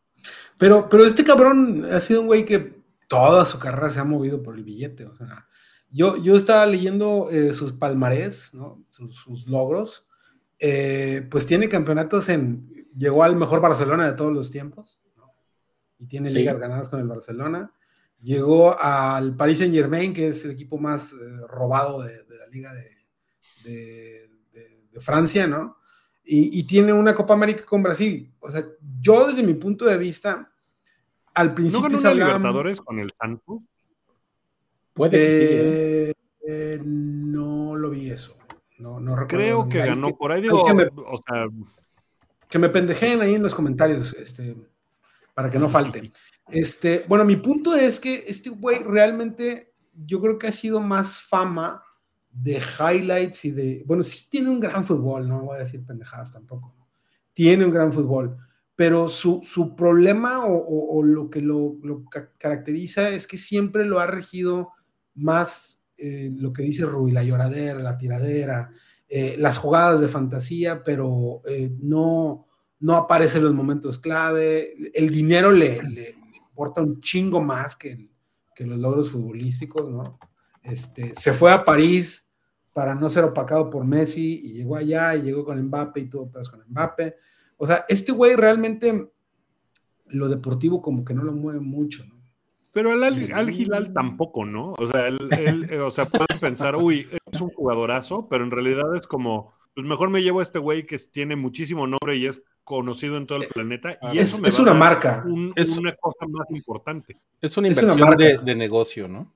[0.58, 4.42] Pero, pero este cabrón ha sido un güey que toda su carrera se ha movido
[4.44, 5.48] por el billete, o sea,
[5.90, 8.84] yo, yo estaba leyendo eh, sus palmarés, ¿no?
[8.88, 10.07] sus, logros,
[10.60, 15.34] eh, pues tiene campeonatos en, llegó al mejor Barcelona de todos los tiempos, ¿no?
[16.00, 17.72] y tiene ligas ganadas con el Barcelona,
[18.22, 21.16] llegó al Paris Saint Germain, que es el equipo más eh,
[21.48, 22.96] robado de, la liga de,
[25.00, 25.78] Francia, ¿no?
[26.24, 28.34] Y, tiene una Copa América con Brasil.
[28.40, 28.66] O sea,
[29.00, 30.52] yo desde mi punto de vista,
[31.36, 31.88] al principio...
[31.88, 33.62] ¿No ganó Libertadores con el Santos?
[34.94, 36.14] Puede que ¿eh?
[36.50, 38.37] Eh, no lo vi eso.
[38.80, 40.42] No, no Creo que ganó por ahí.
[40.42, 41.48] Digo, que, me, o sea,
[42.50, 44.56] que me pendejeen ahí en los comentarios, este,
[45.34, 46.12] para que no falte.
[46.50, 51.20] Este, bueno, mi punto es que este güey realmente yo creo que ha sido más
[51.20, 51.84] fama
[52.32, 56.32] de highlights y de, bueno, sí tiene un gran fútbol, no voy a decir pendejadas
[56.32, 56.76] tampoco,
[57.34, 58.38] tiene un gran fútbol,
[58.76, 59.42] pero su,
[59.76, 61.78] problema o, lo que lo,
[62.38, 64.74] caracteriza es que siempre lo ha regido
[65.16, 68.72] más eh, lo que dice Rui, la lloradera, la tiradera,
[69.08, 72.48] eh, las jugadas de fantasía, pero eh, no,
[72.80, 76.16] no aparece en los momentos clave, el dinero le, le
[76.50, 78.10] importa un chingo más que,
[78.56, 80.20] que los logros futbolísticos, ¿no?
[80.64, 82.28] Este, se fue a París
[82.74, 86.30] para no ser opacado por Messi y llegó allá y llegó con Mbappe y tuvo
[86.30, 87.16] pedos con Mbappe.
[87.56, 89.12] O sea, este güey realmente
[90.08, 92.17] lo deportivo como que no lo mueve mucho, ¿no?
[92.78, 94.76] Pero al, al Gilal tampoco, ¿no?
[94.78, 95.18] O sea, él,
[95.68, 99.88] eh, o sea, pueden pensar, uy, es un jugadorazo, pero en realidad es como, pues
[99.88, 103.40] mejor me llevo a este güey que tiene muchísimo nombre y es conocido en todo
[103.40, 103.98] el planeta.
[104.14, 105.26] Y es, eso es una marca.
[105.56, 107.18] es una cosa más importante.
[107.42, 109.34] Es una inversión de, negocio, ¿no?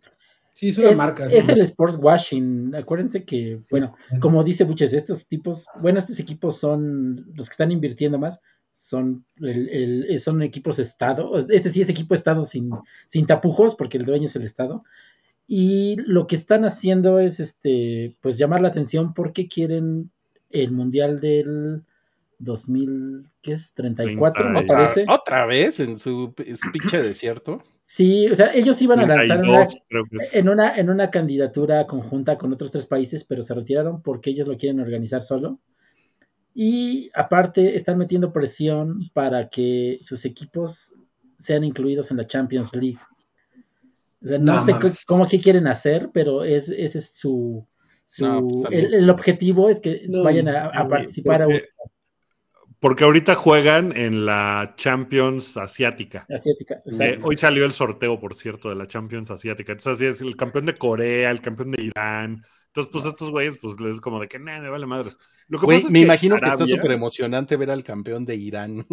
[0.54, 1.26] Sí, es una marca.
[1.26, 2.76] Es el sports washing.
[2.76, 7.72] Acuérdense que, bueno, como dice Buches, estos tipos, bueno, estos equipos son los que están
[7.72, 8.40] invirtiendo más,
[8.72, 11.38] son, el, son equipos Estado.
[11.38, 12.72] Este sí es equipo Estado sin,
[13.08, 14.84] sin tapujos, porque el dueño es el Estado.
[15.48, 20.10] Y lo que están haciendo es este, pues llamar la atención porque quieren
[20.50, 21.84] el mundial del
[22.40, 23.74] 2000, ¿qué es?
[23.74, 25.06] 34, me parece.
[25.08, 27.64] ¿Otra vez en su, pinche desierto?
[27.82, 29.42] Sí, o sea, ellos iban a lanzar
[30.32, 34.48] en, una, en una candidatura conjunta con otros tres países, pero se retiraron porque ellos
[34.48, 35.60] lo quieren organizar solo.
[36.54, 40.94] Y aparte están metiendo presión para que sus equipos
[41.40, 43.00] sean incluidos en la Champions League.
[44.24, 44.74] O sea, no, sé
[45.08, 47.66] cómo que quieren hacer, pero es, ese es su,
[48.06, 51.48] su pues, el, objetivo es que vayan a, participar a
[52.82, 56.26] porque ahorita juegan en la Champions Asiática.
[56.28, 59.74] Asiática, eh, hoy salió el sorteo, por cierto, de la Champions Asiática.
[59.74, 62.44] Entonces, así es, el campeón de Corea, el campeón de Irán.
[62.66, 65.20] Entonces, pues estos güeyes, pues les como de que, nada, me vale madres.
[65.52, 68.86] Lo que me imagino que está súper emocionante ver al campeón de Irán.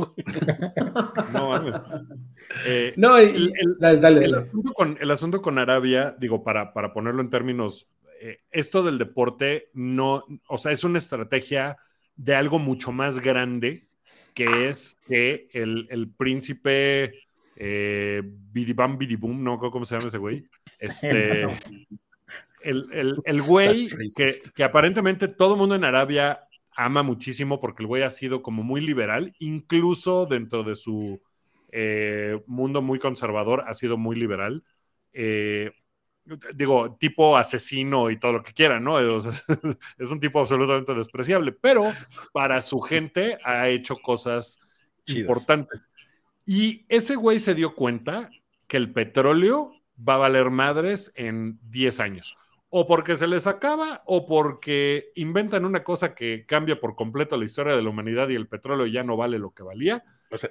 [1.32, 1.74] no, mames.
[2.66, 6.92] Eh, no, el, dale, dale, el, asunto con, el, asunto con, Arabia, digo, para, para
[6.92, 11.76] ponerlo en términos, eh, esto del deporte no, o sea, es una estrategia
[12.16, 13.86] de algo mucho más grande,
[14.34, 17.20] que es que el, príncipe
[17.54, 20.44] eh, Bidibam Bidibum, no cómo se llama ese güey.
[20.80, 21.44] Este,
[22.62, 26.47] el, güey que, que, aparentemente todo el mundo en Arabia
[26.78, 31.20] ama muchísimo porque el güey ha sido como muy liberal, incluso dentro de su
[31.72, 34.62] eh, mundo muy conservador ha sido muy liberal.
[35.12, 35.72] Eh,
[36.54, 39.00] digo, tipo asesino y todo lo que quiera, ¿no?
[39.98, 41.92] es un tipo absolutamente despreciable, pero
[42.32, 44.60] para su gente ha hecho cosas
[45.06, 45.80] importantes.
[46.46, 48.30] Y ese güey se dio cuenta
[48.68, 52.36] que el petróleo va a valer madres en 10 años.
[52.70, 57.46] O porque se les acaba o porque inventan una cosa que cambia por completo la
[57.46, 60.04] historia de la humanidad y el petróleo ya no vale lo que valía.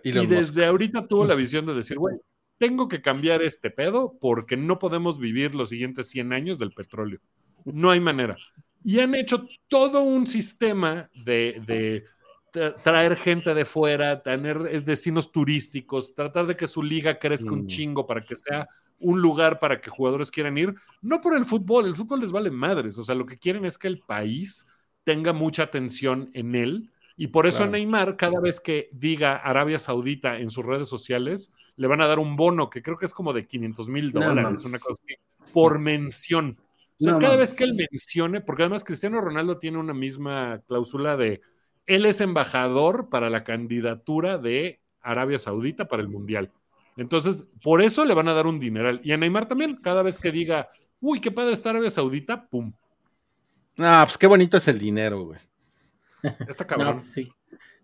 [0.04, 2.16] y desde ahorita tuvo la visión de decir, güey,
[2.58, 7.20] tengo que cambiar este pedo porque no podemos vivir los siguientes 100 años del petróleo.
[7.66, 8.38] No hay manera.
[8.84, 12.06] Y han hecho todo un sistema de,
[12.84, 17.68] traer gente de fuera, tener destinos turísticos, tratar de que su liga crezca un mm.
[17.68, 18.68] chingo para que sea
[19.00, 22.52] un lugar para que jugadores quieran ir, no por el fútbol, el fútbol les vale
[22.52, 24.68] madres, o sea, lo que quieren es que el país
[25.04, 30.38] tenga mucha atención en él y por eso Neymar cada vez que diga Arabia Saudita
[30.38, 33.34] en sus redes sociales, le van a dar un bono que creo que es como
[33.34, 35.16] de 500 mil dólares, una cosa así,
[35.52, 36.60] por mención.
[37.00, 41.18] O sea, cada vez que él mencione, porque además Cristiano Ronaldo tiene una misma cláusula
[41.18, 41.42] de
[41.88, 46.52] él es embajador para la candidatura de Arabia Saudita para el Mundial.
[46.98, 49.00] Entonces, por eso le van a dar un dineral.
[49.04, 50.70] Y a Neymar también, cada vez que diga,
[51.00, 52.74] uy, qué padre está Arabia Saudita, pum.
[53.78, 55.40] Ah, pues qué bonito es el dinero, güey.
[56.48, 56.98] Está cabrón.
[56.98, 57.32] Pues sí.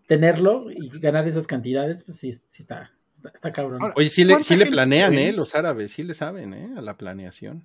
[0.08, 2.92] Tenerlo y ganar esas cantidades, pues sí, sí está,
[3.34, 3.80] está, cabrón.
[3.96, 5.32] Oye, sí le, sí le planean, ¿eh?
[5.32, 6.72] Los árabes, sí le saben, ¿eh?
[6.76, 7.64] A la planeación.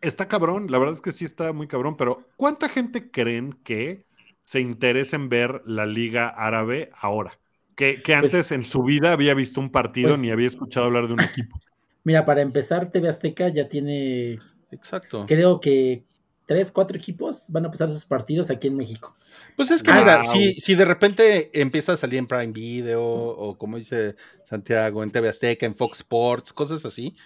[0.00, 4.06] Está cabrón, la verdad es que sí está muy cabrón, pero ¿cuánta gente creen que
[4.44, 7.38] se interesa en ver la Liga Árabe ahora?
[7.76, 11.06] Que, pues antes en su vida había visto un partido pues ni había escuchado hablar
[11.06, 11.60] de un equipo.
[12.04, 14.38] Mira, para empezar, TV Azteca ya tiene.
[14.70, 15.24] Exacto.
[15.26, 16.04] Creo que
[16.46, 19.16] tres, cuatro equipos van a empezar sus partidos aquí en México.
[19.56, 23.56] Pues es que, mira, si, si de repente empieza a salir en Prime Video o
[23.56, 27.16] como dice Santiago, en TV Azteca, en Fox Sports, cosas así,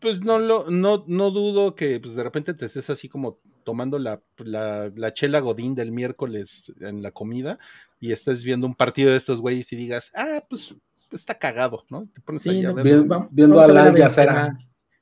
[0.00, 3.38] pues no, lo, no, no dudo que pues de repente te estés así como
[3.68, 7.58] tomando la, la, chela godín del miércoles en la comida
[8.00, 10.74] y estés viendo un partido de estos güeyes y digas, ah, pues
[11.12, 12.08] está cagado, ¿no?
[12.10, 14.56] Te pones ahí a ver, viendo, a, la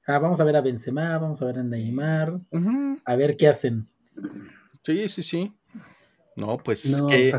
[0.09, 2.41] ah, vamos a ver a Benzema, vamos a ver a Neymar,
[3.05, 3.87] a ver qué hacen.
[4.83, 5.53] Sí, sí, sí.
[6.35, 7.33] No, pues qué,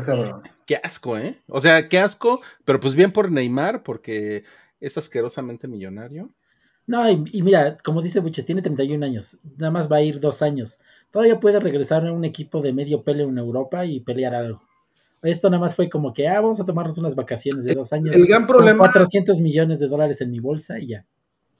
[0.64, 1.38] qué, asco, ¿eh?
[1.46, 4.44] O sea, qué asco, pero pues bien por Neymar, porque
[4.80, 6.32] es asquerosamente millonario.
[6.88, 10.40] No, y, mira, como dice Buches, tiene 31 años, nada más va a ir dos
[10.40, 10.80] años.
[11.10, 14.62] Todavía puede regresar a un equipo de medio pelo en Europa y pelear algo.
[15.22, 18.14] Esto nada más fue como que, ah, vamos a tomarnos unas vacaciones de dos años.
[18.14, 18.78] El gran problema.
[18.78, 21.06] 400 millones de dólares en mi bolsa y ya.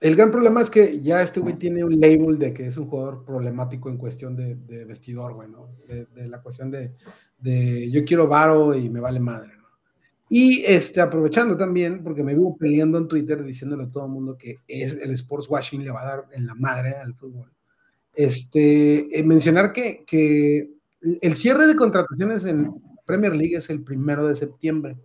[0.01, 2.87] El gran problema es que ya este güey tiene un label de que es un
[2.87, 5.71] jugador problemático en cuestión de, vestidor, güey, ¿no?
[5.89, 6.93] De, la cuestión de,
[7.39, 9.59] de yo quiero varo y me vale madre.
[10.29, 14.37] Y este, aprovechando también, porque me vivo peleando en Twitter diciéndole a todo el mundo
[14.37, 17.51] que es, el sports washing le va a dar en la madre al fútbol.
[18.19, 20.69] Este, eh, mencionar que, que,
[21.21, 22.73] el cierre de contrataciones en
[23.07, 24.97] Premier League es el primero de septiembre.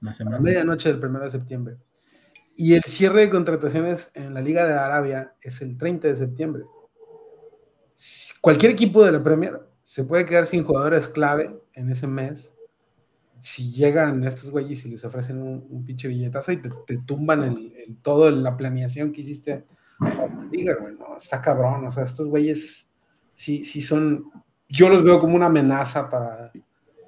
[0.00, 0.40] La semana.
[0.40, 1.76] medianoche del primero de septiembre.
[2.56, 6.64] Y el cierre de contrataciones en la Liga de Arabia es el 30 de septiembre.
[8.40, 12.52] Cualquier equipo de la Premier se puede quedar sin jugadores clave en ese mes
[13.40, 18.28] si llegan estos güeyes y les ofrecen un, pinche billetazo y te, tumban el, todo
[18.28, 19.64] la planeación que hiciste
[20.50, 20.76] diga,
[21.16, 22.92] está cabrón, o sea, estos güeyes
[23.32, 24.30] sí, sí son,
[24.68, 26.52] yo los veo como una amenaza para,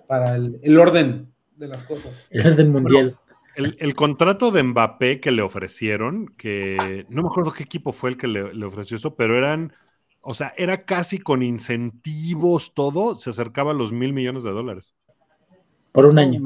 [0.06, 2.12] para el, orden de las cosas.
[2.30, 3.18] El orden mundial.
[3.56, 8.16] el, contrato de Mbappé que le ofrecieron, que no me acuerdo qué equipo fue el
[8.16, 9.72] que le, le ofreció eso, pero eran,
[10.20, 14.94] o sea, era casi con incentivos todo, se acercaba a los mil millones de dólares.
[15.92, 16.40] Por un año.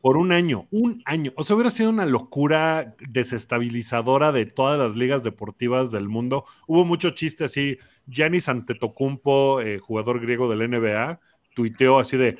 [0.00, 1.32] Por un año, un año.
[1.36, 6.44] O sea, hubiera sido una locura desestabilizadora de todas las ligas deportivas del mundo.
[6.66, 7.78] Hubo mucho chiste así.
[8.06, 11.18] Giannis Antetokounmpo, eh, jugador griego del NBA,
[11.54, 12.38] tuiteó así de,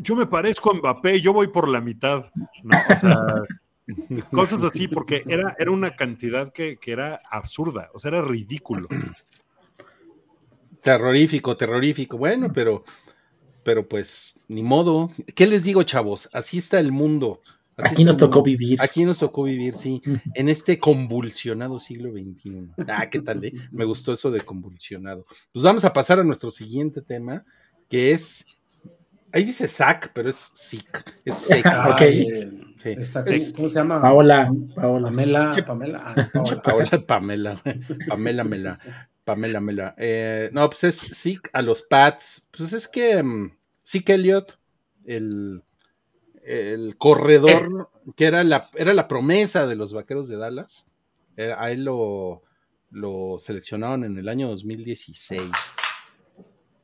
[0.00, 2.26] yo me parezco a Mbappé, yo voy por la mitad.
[2.90, 3.16] O sea,
[4.30, 8.88] cosas así, porque era, era una cantidad que, que era absurda, o sea, era ridículo.
[10.82, 12.16] Terrorífico, terrorífico.
[12.18, 12.84] Bueno, pero
[13.68, 15.10] pero pues ni modo.
[15.34, 16.30] ¿Qué les digo, chavos?
[16.32, 17.42] Así está el mundo.
[17.76, 18.80] aquí nos tocó vivir.
[18.80, 20.00] Aquí nos tocó vivir, sí,
[20.32, 22.70] en este convulsionado siglo XXI.
[22.88, 23.44] Ah, ¿qué tal?
[23.44, 23.52] Eh?
[23.70, 25.26] Me gustó eso de convulsionado.
[25.52, 27.44] Pues vamos a pasar a nuestro siguiente tema,
[27.90, 28.46] que es.
[29.32, 31.04] Ahí dice SAC, pero es SIC.
[31.26, 31.64] Es SEC.
[33.54, 34.00] ¿Cómo se llama?
[34.00, 34.50] Paola.
[34.76, 35.08] Paola.
[35.08, 35.64] Pamela.
[35.66, 36.14] Pamela.
[36.16, 36.30] Ah,
[36.64, 37.04] Paola.
[37.06, 37.62] Pamela.
[38.08, 38.78] Pamela Mela.
[39.24, 39.94] Pamela Mela.
[39.98, 42.48] Eh, no, pues es sí a los Pats.
[42.50, 43.22] Pues es que
[43.94, 44.58] um, Elliott,
[45.04, 45.62] el,
[46.44, 50.90] el corredor que era la, era la promesa de los vaqueros de Dallas,
[51.36, 52.42] a él lo,
[52.90, 55.42] lo seleccionaron en el año 2016.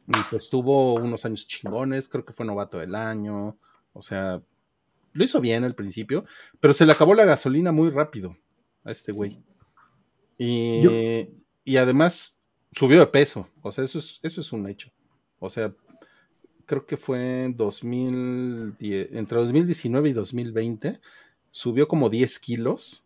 [0.06, 3.56] Y pues tuvo unos años chingones, creo que fue novato del año.
[3.94, 4.42] O sea,
[5.12, 6.24] lo hizo bien al principio,
[6.60, 8.36] pero se le acabó la gasolina muy rápido
[8.84, 9.42] a este güey.
[10.36, 10.82] Y,
[11.64, 12.38] y además
[12.72, 13.48] subió de peso.
[13.62, 14.90] O sea, eso es, eso es un hecho.
[15.38, 15.74] O sea,
[16.66, 21.00] creo que fue en 2010, entre 2019 y 2020,
[21.50, 23.02] subió como 10 kilos.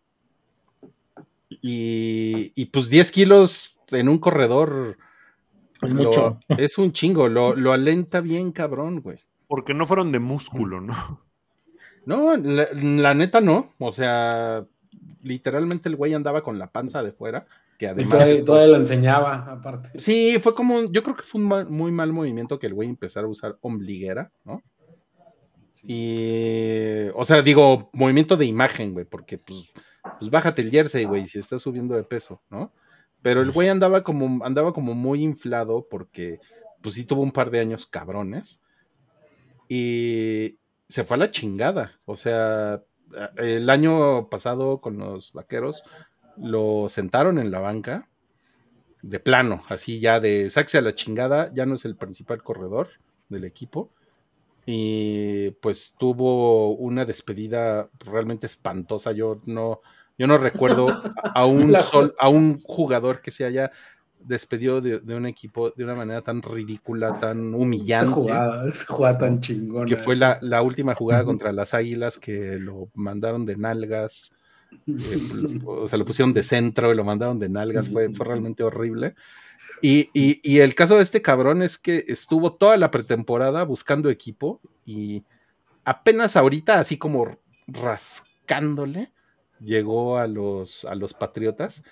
[1.63, 4.97] Y, y pues 10 kilos en un corredor
[5.83, 6.41] es mucho.
[6.49, 9.21] Es un chingo, lo, lo, alenta bien cabrón, güey.
[9.47, 11.23] Porque no fueron de músculo, ¿no?
[12.05, 13.75] No, la, neta no.
[13.79, 14.67] O sea,
[15.23, 17.47] literalmente el güey andaba con la panza de fuera.
[17.79, 18.29] Que además.
[18.29, 19.99] Y todavía, lo enseñaba, aparte.
[19.99, 20.91] Sí, fue como.
[20.91, 24.33] Yo creo que fue un muy mal movimiento que el güey empezara a usar ombliguera,
[24.45, 24.63] ¿no?
[25.85, 27.09] Y.
[27.15, 29.71] O sea, digo, movimiento de imagen, güey, porque pues,
[30.19, 32.73] pues bájate el jersey, güey, si estás subiendo de peso, ¿no?
[33.23, 36.41] Pero el güey andaba como, andaba como muy inflado porque,
[36.83, 38.61] pues sí tuvo un par de años cabrones.
[39.69, 40.59] Y
[40.89, 42.01] se fue a la chingada.
[42.07, 42.83] O sea,
[43.37, 45.85] el año pasado con los vaqueros
[46.41, 48.09] lo sentaron en la banca
[49.03, 52.89] de plano, así ya de saxe a la chingada, ya no es el principal corredor
[53.29, 53.91] del equipo.
[54.67, 59.13] Y pues tuvo una despedida realmente espantosa.
[59.13, 59.81] Yo no,
[60.19, 60.89] yo no recuerdo
[61.35, 63.71] a un, sol, a un jugador que se haya
[64.21, 68.11] despedido de, un equipo de una manera tan ridícula, tan humillante.
[68.69, 69.87] Esa jugada, tan chingona.
[69.87, 74.37] Que fue la, última jugada contra las Águilas que lo mandaron de nalgas.
[74.87, 77.89] Eh, o sea, lo pusieron de centro y lo mandaron de nalgas.
[77.89, 79.15] Fue, fue realmente horrible.
[79.81, 84.61] Y, y, el caso de este cabrón es que estuvo toda la pretemporada buscando equipo
[84.85, 85.23] y
[85.85, 87.39] apenas ahorita, así como
[87.69, 89.13] rascándole,
[89.61, 91.85] llegó a los, a los Patriotas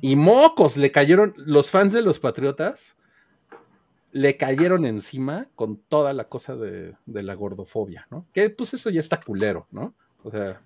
[0.00, 2.96] y mocos le cayeron, los fans de los Patriotas
[4.12, 8.26] le cayeron encima con toda la cosa de, la gordofobia, ¿no?
[8.32, 9.94] Que pues eso ya está culero, ¿no?
[10.22, 10.60] O sea,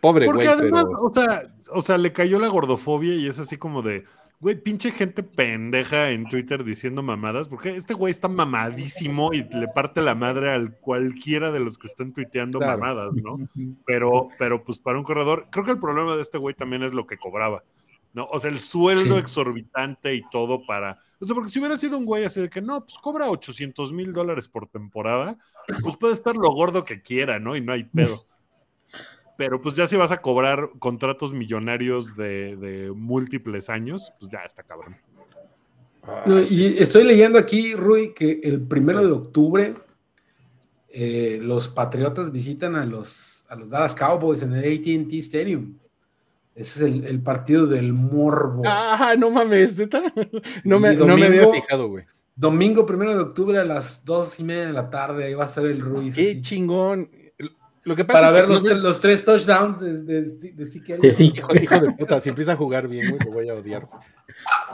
[0.00, 3.82] pobre Porque además, o, sea, o sea, le cayó la gordofobia y es así como
[3.82, 4.04] de,
[4.40, 9.66] Güey, pinche gente pendeja en Twitter diciendo mamadas, porque este güey está mamadísimo y le
[9.66, 13.36] parte la madre al cualquiera de los que están tuiteando mamadas, ¿no?
[13.84, 16.94] Pero, pero pues para un corredor, creo que el problema de este güey también es
[16.94, 17.64] lo que cobraba,
[18.12, 18.26] ¿no?
[18.26, 21.00] O sea, el sueldo exorbitante y todo para...
[21.20, 23.92] O sea, porque si hubiera sido un güey así de que no, pues cobra 800
[23.92, 25.36] mil dólares por temporada,
[25.82, 27.56] pues puede estar lo gordo que quiera, ¿no?
[27.56, 28.22] Y no hay pedo
[29.38, 34.64] pero pues ya si vas a cobrar contratos millonarios de, múltiples años, pues ya está
[34.64, 34.96] cabrón.
[36.50, 39.74] y estoy leyendo aquí, Rui, que el primero de octubre
[40.88, 45.78] eh, los Patriotas visitan a los, a los Dallas Cowboys en el ATT Stadium.
[46.56, 48.64] Ese es el, partido del morbo.
[48.66, 49.76] Ah, no mames,
[50.64, 52.04] No me, no me había fijado, güey.
[52.34, 55.46] Domingo primero de octubre a las dos y media de la tarde, ahí va a
[55.46, 56.16] estar el Ruiz.
[56.16, 57.08] Qué chingón.
[57.84, 60.22] Lo que pasa Para ver los, tres touchdowns de, de,
[60.52, 60.66] de,
[61.10, 61.32] sí.
[61.34, 63.88] hijo, de puta, si empieza a jugar bien, lo voy a odiar.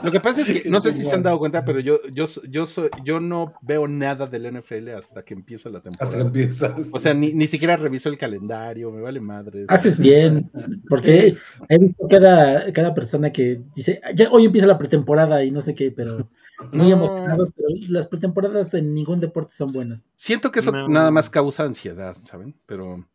[0.03, 2.25] Lo que pasa es que, no sé si se han dado cuenta, pero yo, yo,
[2.49, 6.03] yo, soy, yo no veo nada del NFL hasta que empieza la temporada.
[6.03, 6.75] Hasta que empieza.
[6.91, 9.65] O sea, ni, ni siquiera reviso el calendario, me vale madre.
[9.67, 10.49] Haces bien,
[10.89, 11.37] porque
[11.69, 15.73] he visto cada, cada persona que dice, ya hoy empieza la pretemporada y no sé
[15.73, 16.29] qué, pero
[16.71, 20.05] muy emocionados, pero las pretemporadas en ningún deporte son buenas.
[20.15, 22.55] Siento que eso nada más causa ansiedad, ¿saben?
[22.65, 23.05] Pero,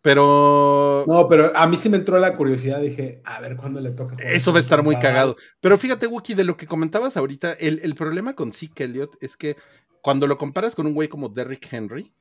[0.00, 1.04] pero.
[1.06, 4.16] No, pero a mí sí me entró la curiosidad, dije, a ver cuándo le toca.
[4.22, 5.36] Eso va a estar muy cagado.
[5.60, 9.56] Pero fíjate, Wookie, de lo que comentabas ahorita, el, problema con Zeke Elliott es que
[10.00, 12.12] cuando lo comparas con un güey como Derrick Henry,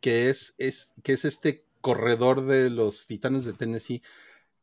[0.00, 4.02] que es, es, que es este corredor de los Titanes de Tennessee,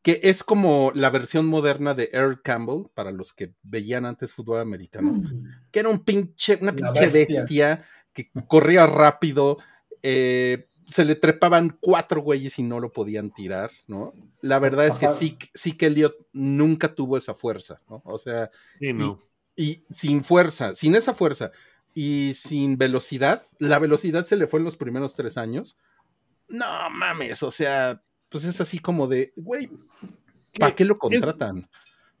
[0.02, 4.60] que es como la versión moderna de Earl Campbell, para los que veían antes fútbol
[4.60, 5.70] americano, mm.
[5.70, 7.84] que era un pinche, una pinche bestia.
[8.12, 9.58] que corría rápido,
[10.02, 14.14] eh, se le trepaban cuatro güeyes y no lo podían tirar, ¿no?
[14.40, 18.00] La verdad es que sí, sí que Elliot nunca tuvo esa fuerza, ¿no?
[18.06, 18.50] O sea,
[19.54, 21.50] y, sin fuerza, sin esa fuerza
[21.94, 25.78] y sin velocidad, la velocidad se le fue en los primeros tres años.
[26.48, 29.70] No mames, o sea, pues es así como de, güey,
[30.58, 31.68] ¿para qué lo contratan?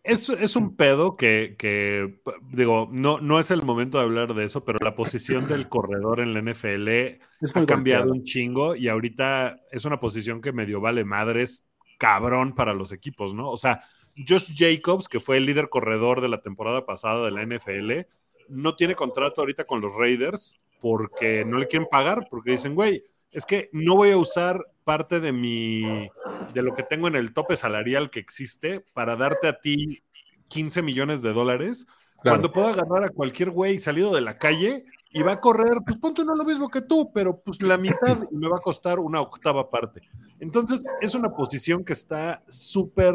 [0.04, 4.44] Es, es, un pedo que, que, digo, no, no es el momento de hablar de
[4.44, 7.20] eso, pero la posición del corredor en la NFL
[7.54, 11.66] ha cambiado un chingo y ahorita es una posición que medio vale madres
[11.98, 13.50] cabrón para los equipos, ¿no?
[13.50, 13.82] O sea,
[14.16, 18.06] Josh Jacobs, que fue el líder corredor de la temporada pasada de la NFL,
[18.48, 23.04] no tiene contrato ahorita con los Raiders porque no le quieren pagar, porque dicen, güey,
[23.30, 26.08] es que no voy a usar parte de mi
[26.54, 30.02] de lo que tengo en el tope salarial que existe para darte a ti
[30.48, 31.86] 15 millones de dólares
[32.22, 35.96] cuando puedo agarrar a cualquier güey salido de la calle y va a correr, pues
[35.98, 38.98] ponte no lo mismo que tú, pero pues la mitad y me va a costar
[38.98, 40.02] una octava parte.
[40.40, 43.14] Entonces es una posición que está súper...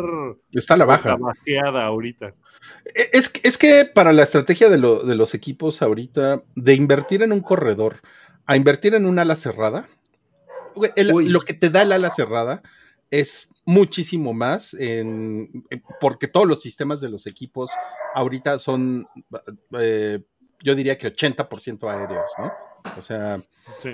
[0.51, 1.17] Está a la baja.
[1.85, 2.33] ahorita.
[2.95, 7.31] E, es, es que para la estrategia de, de los equipos ahorita, de invertir en
[7.31, 8.01] un corredor
[8.45, 9.87] a invertir en un ala cerrada,
[10.75, 12.61] lo que te da el ala cerrada
[13.11, 15.65] es muchísimo más en,
[16.01, 17.71] porque todos los sistemas de los equipos
[18.15, 19.07] ahorita son,
[19.79, 20.19] eh,
[20.63, 22.51] yo diría que 80% aéreos, ¿no?
[22.97, 23.41] O sea,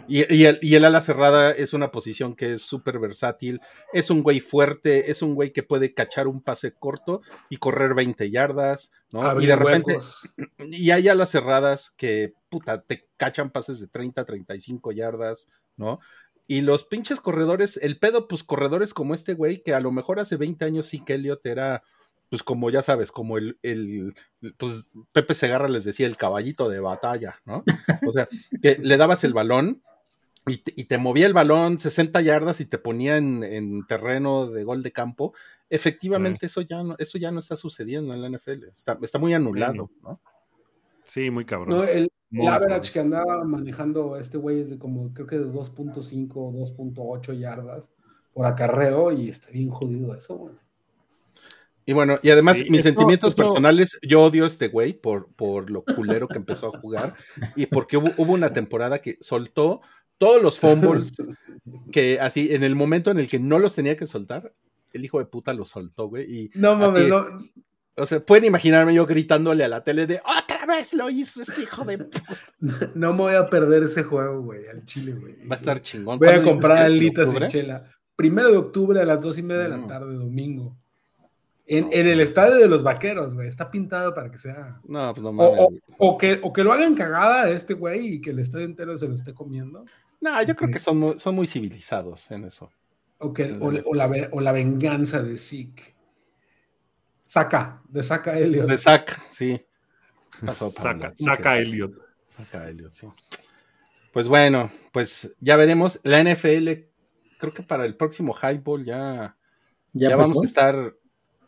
[0.08, 3.62] y, el, y, el, ala cerrada es una posición que es súper versátil,
[3.94, 7.94] es un güey fuerte, es un güey que puede cachar un pase corto y correr
[7.94, 9.40] 20 yardas, ¿no?
[9.40, 9.98] y de repente,
[10.58, 16.00] y hay alas cerradas que, puta, te cachan pases de 30, 35 yardas, ¿no?
[16.50, 20.20] Y los pinches corredores, el pedo, pues corredores como este güey, que a lo mejor
[20.20, 21.84] hace 20 años sí que Elliot era,
[22.28, 24.16] pues como ya sabes, como el, el,
[24.58, 27.64] pues Pepe Segarra les decía, el caballito de batalla, ¿no?
[28.08, 28.28] O sea,
[28.64, 29.84] que le dabas el balón
[30.48, 34.92] y te, movía el balón 60 yardas y te ponía en, terreno de gol de
[34.92, 35.36] campo.
[35.70, 39.36] Efectivamente, eso, ya no, eso ya no está sucediendo en la NFL, está, está muy
[39.36, 40.20] anulado, ¿no?
[41.10, 41.70] Sí, muy cabrón.
[41.70, 42.12] No, el,
[42.48, 47.34] average que andaba manejando este güey es de como, creo que de 2.5 o 2.8
[47.36, 47.90] yardas
[48.32, 50.54] por acarreo y está bien jodido eso, güey.
[51.88, 55.84] Y bueno, y además, mis sentimientos personales, yo odio a este güey por, por lo
[55.84, 57.16] culero que empezó a jugar
[57.56, 59.82] y porque hubo, una temporada que soltó
[60.20, 61.14] todos los fumbles
[61.92, 64.54] que así, en el momento en el que no los tenía que soltar,
[64.94, 66.32] el hijo de puta los soltó, güey.
[66.32, 67.26] Y no mames, no,
[68.00, 71.64] o sea, pueden imaginarme yo gritándole a la tele de otra vez lo hizo este
[71.64, 72.08] hijo de
[72.96, 75.36] No me voy a perder ese juego, güey, al chile, güey.
[75.48, 76.18] Va a estar chingón.
[76.20, 77.84] Voy a comprar alitas y chela.
[78.16, 79.88] Primero de octubre a las dos y media de la mm.
[79.88, 80.78] tarde, domingo.
[81.66, 83.48] En, el estadio de los vaqueros, güey.
[83.48, 84.82] Está pintado para que sea.
[84.86, 85.60] No, pues no mames.
[85.98, 88.98] O, que, o que lo hagan cagada a este güey y que el estadio entero
[88.98, 89.86] se lo esté comiendo.
[90.20, 92.72] No, yo creo que son muy, son muy civilizados en eso.
[93.20, 95.96] O, o, la, o la venganza de Zeke.
[97.26, 98.68] Saca, de Saca Elliot.
[98.68, 99.62] De Saca, sí.
[100.72, 101.94] Saca, saca Elliot.
[102.30, 103.08] Saca Elliot, sí.
[104.12, 106.00] Pues bueno, pues ya veremos.
[106.04, 106.70] La NFL,
[107.38, 109.36] creo que para el próximo Highball ya,
[109.94, 110.96] ya, vamos a estar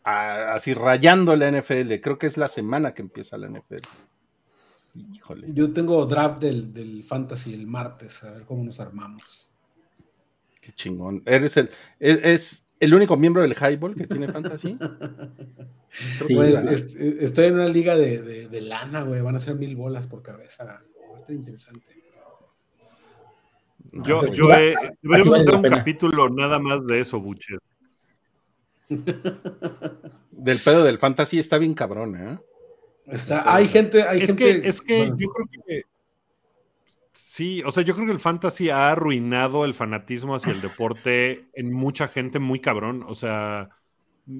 [0.04, 1.94] así rayando la NFL.
[2.00, 3.82] Creo que es la semana que empieza la NFL.
[4.94, 5.48] Híjole.
[5.52, 9.52] Yo tengo draft del, Fantasy el martes, a ver cómo nos armamos.
[10.60, 11.22] Qué chingón.
[11.26, 11.70] Eres el.
[11.98, 14.78] Es, el único miembro del Highball que tiene fantasy.
[16.26, 19.20] Pues, estoy en una liga de, lana, güey.
[19.20, 20.64] Van a ser mil bolas por cabeza.
[20.64, 22.02] Va a estar interesante.
[23.92, 27.58] Yo, yo he, deberíamos hacer un capítulo nada más de eso, Buches.
[30.30, 32.38] Del pedo del fantasy está bien cabrón, ¿eh?
[33.04, 35.82] Está, hay gente, hay es Que, es que yo creo que
[37.12, 41.48] Sí, o sea, yo creo que el fantasy ha arruinado el fanatismo hacia el deporte
[41.54, 43.04] en mucha gente muy cabrón.
[43.06, 43.68] O sea,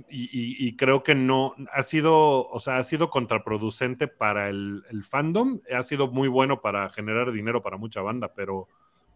[0.08, 5.82] y, creo que no ha sido, o sea, ha sido contraproducente para el, fandom, ha
[5.82, 8.68] sido muy bueno para generar dinero para mucha banda, pero,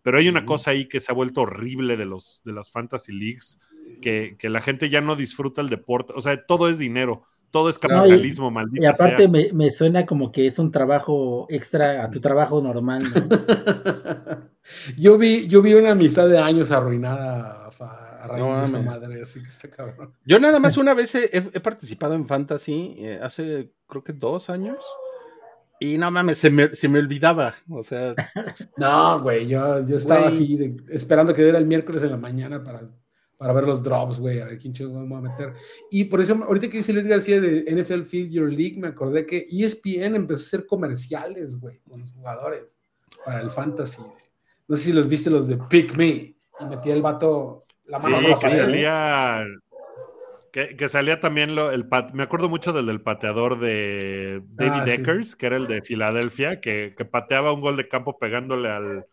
[0.02, 3.12] pero hay una cosa ahí que se ha vuelto horrible de los de las fantasy
[3.12, 3.60] leagues,
[4.02, 7.68] que, que la gente ya no disfruta el deporte, o sea, todo es dinero todo
[7.68, 8.82] es capitalismo, maldito.
[8.82, 13.00] Y aparte Me, suena como que es un trabajo extra a tu trabajo normal,
[14.96, 19.42] yo vi, yo vi una amistad de años arruinada a, raíz de su madre, así
[19.42, 20.12] que está cabrón.
[20.24, 24.84] Yo nada más una vez he, participado en Fantasy eh, hace creo que dos años.
[25.78, 27.54] Y no mames, se me, se me olvidaba.
[27.68, 28.14] O sea.
[28.78, 32.82] No, güey, yo, yo estaba así esperando que diera el miércoles en la mañana para
[33.36, 35.52] para ver los drops, güey, a ver quién chingo vamos a meter.
[35.90, 39.26] Y por eso, ahorita que dice Luis García de NFL Field Your League, me acordé
[39.26, 42.78] que ESPN empezó a hacer comerciales, güey, con los jugadores
[43.24, 44.02] para el fantasy.
[44.68, 46.06] No sé si los viste los de Pick Me,
[46.60, 49.44] y metía el vato la mano sí, que salía,
[50.50, 55.36] que, salía también lo, el me acuerdo mucho del del pateador de David ah, Deckers,
[55.36, 59.06] que era el de Filadelfia, que, que pateaba un gol de campo pegándole al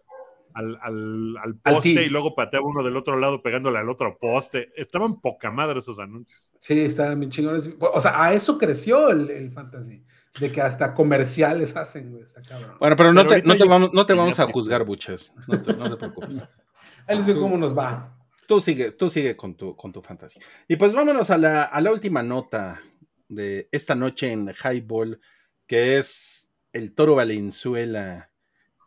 [0.54, 4.70] al, al, poste y luego pateaba uno del otro lado pegándole al otro poste.
[4.76, 6.54] Estaban poca madre esos anuncios.
[6.60, 7.70] Sí, estaban bien chingones.
[7.80, 10.04] O sea, a eso creció el, fantasy.
[10.40, 12.78] De que hasta comerciales hacen, güey, está cabrón.
[12.80, 15.32] Bueno, pero no, te, vamos, no te vamos a juzgar, buches.
[15.48, 16.44] No te, preocupes.
[17.08, 18.18] Ahí les digo cómo nos va.
[18.48, 20.42] tú sigue, tú sigue con tu, con tu fantasía.
[20.68, 22.82] Y pues vámonos a la, a la última nota
[23.28, 25.20] de esta noche en Highball,
[25.68, 28.32] que es el Toro Valenzuela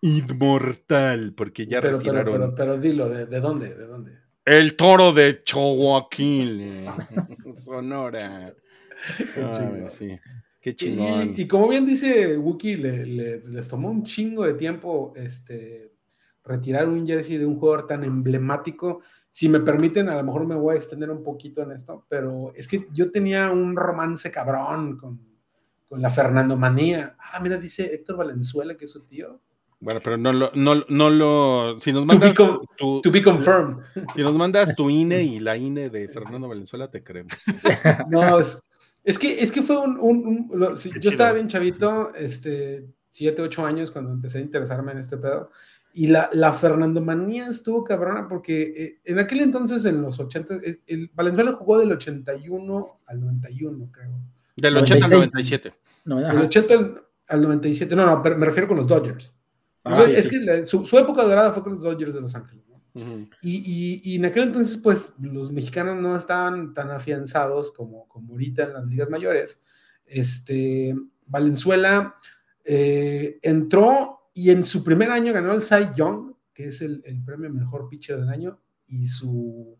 [0.07, 2.55] inmortal, porque ya pero, retiraron.
[2.55, 3.75] Pero, dilo, ¿de, dónde?
[3.75, 4.13] ¿De dónde?
[4.45, 6.09] El Toro de Chihuahua,
[7.57, 8.55] Sonora.
[9.89, 10.19] sí.
[10.61, 11.35] Qué chingón.
[11.37, 15.93] Y, como bien dice Wookie, les tomó un chingo de tiempo este,
[16.45, 19.01] retirar un jersey de un jugador tan emblemático.
[19.31, 22.53] Si me permiten, a lo mejor me voy a extender un poquito en esto, pero
[22.55, 25.21] es que yo tenía un romance cabrón con,
[25.89, 27.17] con la Fernando Manía.
[27.19, 29.41] Ah, mira, dice Héctor Valenzuela, que es su tío.
[29.79, 33.77] Bueno, pero no lo, no, no lo, si nos mandas to be, confirmed.
[34.15, 37.33] Si nos mandas tu INE y la INE de Fernando Valenzuela, te creemos.
[38.09, 38.69] No, es,
[39.05, 40.51] es que, es que fue un...
[41.01, 45.51] yo estaba bien chavito, este, 7, 8 años cuando empecé a interesarme en este pedo.
[45.93, 50.57] Y la, la Fernando Manía estuvo cabrona porque eh, en aquel entonces, en los 80,
[50.87, 54.11] el, Valenzuela jugó del 81 al 91, creo.
[54.57, 55.75] Del 80 al 97.
[56.05, 56.75] del 80
[57.29, 59.36] al, 97, no, no, me refiero con los Dodgers.
[59.87, 62.67] Ah, es que su, su, época dorada fue con los Dodgers de Los Ángeles
[63.43, 68.73] y, en aquel entonces, pues los mexicanos no estaban tan afianzados como, como ahorita en
[68.73, 69.63] las ligas mayores.
[70.07, 70.95] Este,
[71.27, 72.15] Valenzuela
[72.65, 77.51] eh, entró y en su primer año ganó el Cy Young, que es el, premio
[77.51, 79.77] mejor pitcher del año, y, su,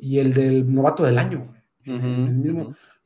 [0.00, 1.54] y el del novato del año.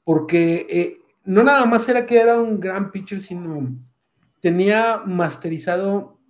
[0.02, 0.94] Porque eh,
[1.24, 3.76] no nada más era que era un gran pitcher, sino
[4.40, 6.20] tenía masterizado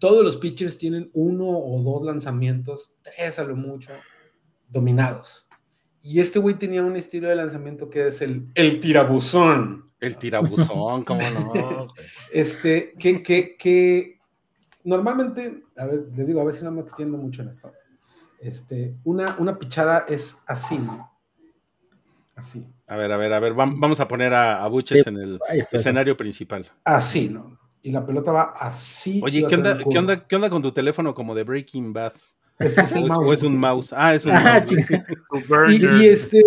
[0.00, 3.92] todos los pitchers tienen uno o dos lanzamientos, tres a lo mucho,
[4.68, 5.46] dominados.
[6.02, 9.92] Y este güey tenía un estilo de lanzamiento que es el, el tirabuzón.
[10.00, 11.88] El tirabuzón, ¿cómo no?
[12.32, 14.18] este, que, que, que
[14.82, 17.70] normalmente, a ver, les digo, a ver si no me extiendo mucho en esto.
[18.40, 20.80] Este, una, una pichada es así,
[22.40, 22.66] Así.
[22.86, 25.40] A ver, a ver, a ver, vamos a poner a, a Buches en el
[25.72, 26.70] escenario principal.
[26.84, 27.60] Así, ¿no?
[27.82, 29.20] y la pelota va así.
[29.22, 32.12] Oye, ¿qué onda, ¿qué onda, ¿qué, onda, con tu teléfono como de Breaking Bad?
[32.58, 33.24] Es el mouse.
[33.28, 33.92] O es un mouse.
[33.96, 35.70] Ah, es un ah, mouse.
[36.02, 36.42] y, este,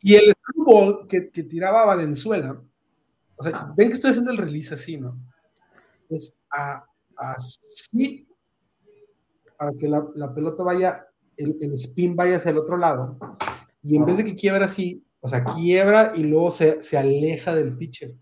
[0.00, 2.60] y el screwball que, que tiraba Valenzuela,
[3.36, 5.16] o sea, ven que estoy haciendo el release así, ¿no?
[6.10, 6.38] Es
[7.16, 8.28] así,
[9.56, 13.16] para que la, la pelota vaya, el, el, spin vaya hacia el otro lado,
[13.84, 17.54] y en vez de que quiebra así, o sea, quiebra y luego se, se aleja
[17.54, 18.14] del pitcher.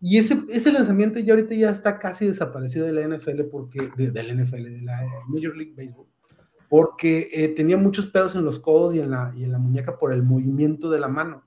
[0.00, 4.22] Y ese, ese lanzamiento ya ahorita ya está casi desaparecido de la NFL, porque, de,
[4.22, 6.06] la NFL, de la Major League Baseball,
[6.68, 9.98] porque eh, tenía muchos pedos en los codos y en, la, y en la muñeca
[9.98, 11.44] por el movimiento de la mano.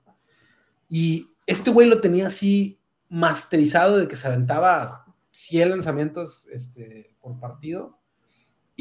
[0.88, 2.78] Y este güey lo tenía así
[3.08, 7.98] masterizado de que se aventaba 100 lanzamientos este, por partido.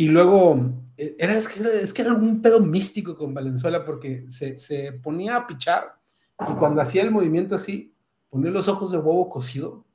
[0.02, 0.60] Y luego,
[0.97, 4.93] eh, era, es, que, es que era un pedo místico con Valenzuela porque se, se
[4.93, 5.93] ponía a pichar
[6.39, 7.93] y cuando hacía el movimiento así,
[8.32, 9.86] poner los ojos de huevo cocido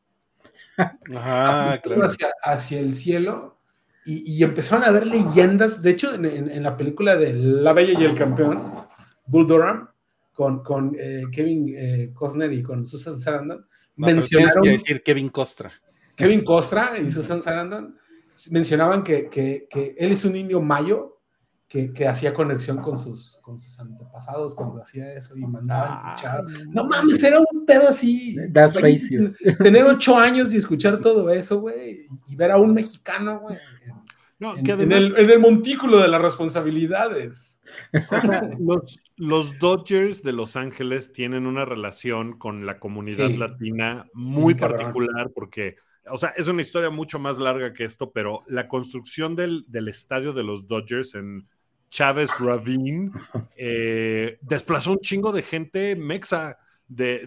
[2.45, 3.59] hacia, el cielo
[4.05, 5.83] y, empezaron a ver leyendas.
[5.83, 8.63] De hecho, en, la película de La Bella y el Campeón,
[9.27, 9.89] Bull Durham,
[10.33, 13.67] con, con eh, Kevin eh, Costner y con Susan Sarandon,
[13.97, 14.63] mencionaron.
[14.63, 15.73] Que decir Kevin Costra.
[16.15, 17.99] Kevin Costra y Susan Sarandon
[18.51, 21.17] mencionaban que, que, que él es un indio mayo
[21.69, 26.43] que, que, hacía conexión con sus, con sus antepasados cuando hacía eso y mandaba ah,
[26.69, 28.37] No mames, era un pedo así.
[28.53, 29.35] That's racist.
[29.59, 33.59] Tener ocho años y escuchar todo eso, güey, y ver a un mexicano, güey.
[34.39, 37.61] en, el, en, el, montículo de las responsabilidades.
[38.61, 45.33] los, los, Dodgers de Los Ángeles tienen una relación con la comunidad latina muy particular
[45.35, 45.77] porque
[46.11, 49.89] o sea, es una historia mucho más larga que esto, pero la construcción del, del
[49.89, 51.49] estadio de los Dodgers en
[51.91, 53.11] Chávez Ravine,
[53.57, 56.59] eh, desplazó un chingo de gente mexa,
[56.89, 57.27] de,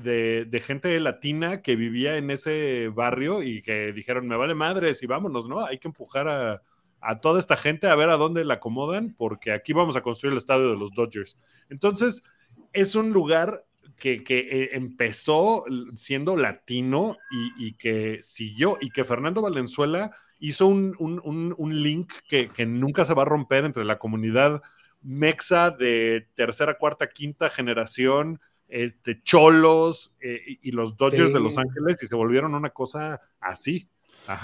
[0.49, 5.07] de, gente latina que vivía en ese barrio y que dijeron, me vale madres y
[5.07, 5.65] vámonos, ¿no?
[5.65, 6.61] Hay que empujar a,
[7.01, 10.31] a toda esta gente a ver a dónde la acomodan, porque aquí vamos a construir
[10.31, 11.37] el estadio de los Dodgers.
[11.69, 12.23] Entonces,
[12.71, 13.65] es un lugar
[13.99, 15.65] que, que eh, empezó
[15.95, 22.11] siendo latino y, y, que siguió, y que Fernando Valenzuela hizo un, un, un, link
[22.27, 24.61] que, que, nunca se va a romper entre la comunidad
[25.01, 28.39] mexa de tercera, cuarta, quinta generación,
[28.69, 33.89] este, cholos eh, y, los Dodgers de Los Ángeles y se volvieron una cosa así.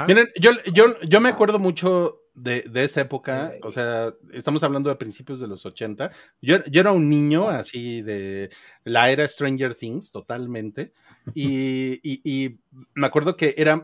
[0.07, 4.89] Miren, yo, yo, yo me acuerdo mucho de, de esa época, o sea, estamos hablando
[4.89, 6.11] de principios de los 80.
[6.41, 8.49] Yo, yo era un niño así de
[8.83, 10.93] la era Stranger Things, totalmente.
[11.33, 12.59] Y, y, y
[12.93, 13.81] me acuerdo que era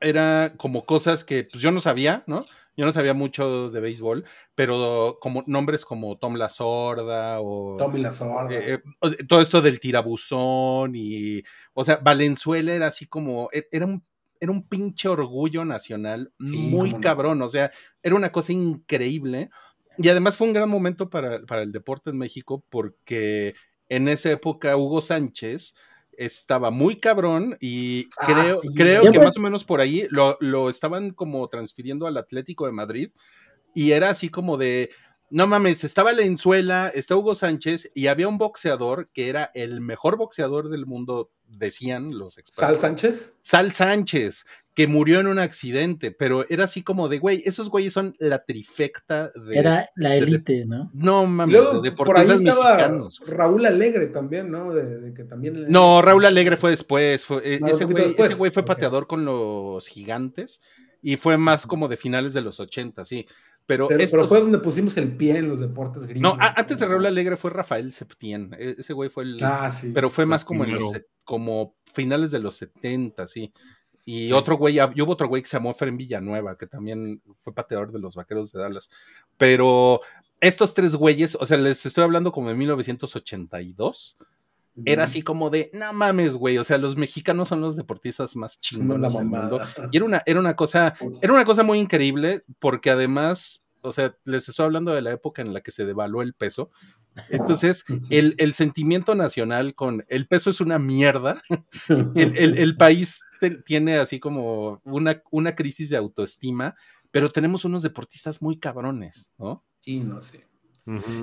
[0.00, 2.46] era como cosas que pues, yo no sabía, ¿no?
[2.76, 7.76] Yo no sabía mucho de béisbol, pero como nombres como Tom la Sorda o.
[7.78, 8.54] Tommy la Sorda.
[8.54, 11.42] Eh, eh, todo esto del tirabuzón y.
[11.72, 13.48] O sea, Valenzuela era así como.
[13.50, 14.04] E, era un,
[14.40, 17.42] era un pinche orgullo nacional muy cabrón.
[17.42, 17.70] O sea,
[18.02, 19.50] era una cosa increíble.
[19.98, 23.54] Y además fue un gran momento para, para el deporte en México porque
[23.88, 25.74] en esa época Hugo Sánchez
[26.18, 30.70] estaba muy cabrón y ah, creo, creo que más o menos por ahí lo, lo,
[30.70, 33.10] estaban como transfiriendo al Atlético de Madrid
[33.74, 34.90] y era así como de,
[35.30, 40.16] no mames, estaba Lenzuela, está Hugo Sánchez y había un boxeador que era el mejor
[40.16, 42.78] boxeador del mundo, decían los expertos.
[42.78, 43.34] ¿Sal Sánchez?
[43.42, 47.92] Sal Sánchez, que murió en un accidente, pero era así como de, güey, esos güeyes
[47.92, 49.58] son la trifecta de...
[49.58, 50.90] Era la élite, ¿no?
[50.92, 53.20] No mames, de deportistas mexicanos.
[53.26, 54.72] Raúl Alegre también, ¿no?
[54.74, 55.66] De, que también...
[55.68, 60.62] No, Raúl Alegre fue después, e, ese, güey, ese güey fue pateador con los gigantes
[61.02, 63.26] y fue más como de finales de los 80, sí.
[63.66, 63.88] Pero,
[64.28, 66.36] fue donde pusimos el pie en los deportes gringos.
[66.36, 68.54] No, antes de Raúl Alegre fue Rafael Septién.
[68.58, 69.42] E, ese güey fue el.
[69.42, 69.90] Ah, sí.
[69.92, 70.92] Pero fue más como en los
[71.24, 73.52] como finales de los 70, sí.
[74.04, 77.52] Y otro güey, yo hubo otro güey que se llamó Fren Villanueva, que también fue
[77.52, 78.88] pateador de los vaqueros de Dallas.
[79.36, 80.00] Pero
[80.40, 84.18] estos tres güeyes, o sea, les estoy hablando como de 1982.
[84.84, 86.58] Era así como de, no mames, güey.
[86.58, 89.60] O sea, los mexicanos son los deportistas más chingones del mundo.
[89.92, 94.16] Y era una, era una cosa, era una cosa muy increíble, porque además, o sea,
[94.24, 96.70] les estoy hablando de la época en la que se devaluó el peso.
[97.30, 101.42] Entonces, el, el sentimiento nacional con el peso es una mierda.
[102.14, 103.22] el, el, el país
[103.64, 106.74] tiene así como una, una crisis de autoestima,
[107.10, 109.64] pero tenemos unos deportistas muy cabrones, ¿no?
[109.80, 110.45] Sí, no sé.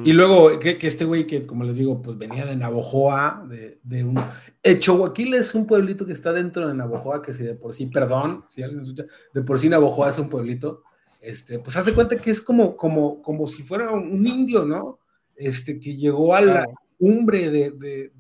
[0.04, 4.04] Y luego que, este güey que, como les digo, pues venía de Navojoa, de, de
[4.04, 4.18] un...
[4.62, 8.44] Eh, es un pueblito que está dentro de Navojoa, que si de por sí, perdón,
[8.46, 10.84] si alguien escucha, de por sí Navojoa es un pueblito,
[11.22, 15.00] este, pues hace cuenta que es como, como, como si fuera un indio, ¿no?
[15.36, 16.68] Este, que llegó a la
[17.00, 18.12] cumbre de, de,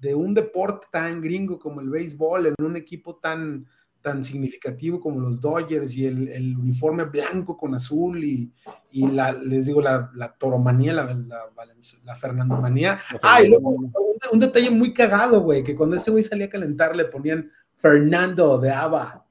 [0.00, 3.66] de un deporte tan gringo como el béisbol, en un equipo tan,
[4.00, 8.52] tan significativo como los Dodgers y el, el uniforme blanco con azul y,
[8.90, 11.44] y, la, les digo, la, la toromanía, la, la,
[12.04, 12.98] la fernandomanía.
[13.22, 13.76] Ah, y luego
[14.32, 18.58] un, detalle muy cagado, güey, que cuando este güey salía a calentar le ponían Fernando
[18.58, 19.26] de Ava.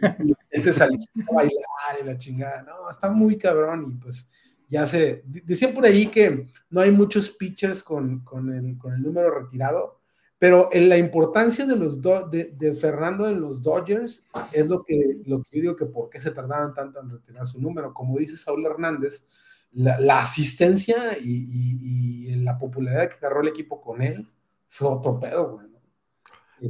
[0.00, 0.98] Y la gente salía
[1.30, 1.52] a bailar
[2.00, 2.62] y la chingada.
[2.62, 4.30] No, está muy cabrón y pues
[4.68, 5.22] ya se...
[5.26, 10.01] Decían por ahí que no hay muchos pitchers con, con, el, con el número retirado,
[10.42, 15.40] pero en la importancia de, los de, Fernando en los Dodgers es lo que, lo
[15.40, 17.94] que yo digo que por qué se tardaban tanto en retirar su número.
[17.94, 19.24] Como dice Saúl Hernández,
[19.70, 24.28] la, asistencia y, la popularidad que agarró el equipo con él
[24.66, 25.66] fue otro pedo, güey.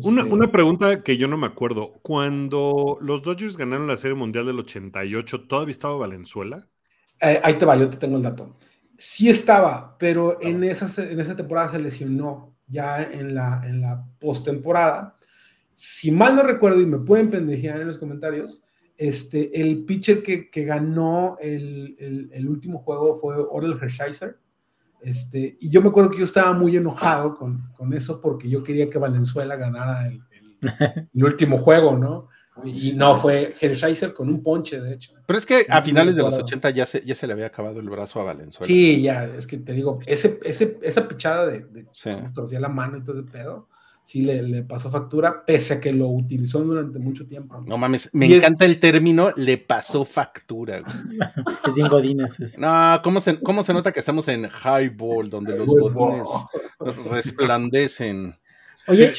[0.05, 1.95] Una, este una, pregunta que yo no me acuerdo.
[2.03, 6.59] Cuando los Dodgers ganaron la Serie Mundial del 88, ¿todavía estaba Valenzuela?
[7.23, 8.55] Eh, ahí te va, yo te tengo el dato.
[8.99, 14.05] Sí estaba, pero en, esa, en esa temporada se lesionó ya en la, en la
[14.19, 15.17] postemporada.
[15.75, 18.65] Si mal no recuerdo, y me pueden pendejear en los comentarios,
[18.97, 21.97] este, el pitcher que, que ganó el,
[22.33, 24.39] el, último juego fue Orel Hershiser.
[25.01, 28.63] Este, y yo me acuerdo que yo estaba muy enojado con, con eso porque yo
[28.63, 30.23] quería que Valenzuela ganara el,
[31.13, 32.29] el último juego, ¿no?
[32.65, 35.13] Y no, fue Hershiser con un ponche, de hecho.
[35.27, 37.81] Pero es que a finales de los 80 ya se, ya se le había acabado
[37.81, 38.67] el brazo a Valenzuela.
[38.67, 41.87] Sí, ya, es que te digo, ese, ese, esa pichada de, de
[42.35, 43.69] torcía la mano y todo ese pedo,
[44.05, 47.63] sí le, le, pasó factura, pese a que lo utilizó durante mucho tiempo.
[47.67, 50.79] No, mames, me encanta el término, le pasó factura.
[51.69, 52.59] es bien godines.
[52.59, 56.29] No, ¿cómo se, ¿cómo se nota que estamos en highball, donde los godines
[57.11, 58.35] resplandecen?
[58.89, 59.13] Oye,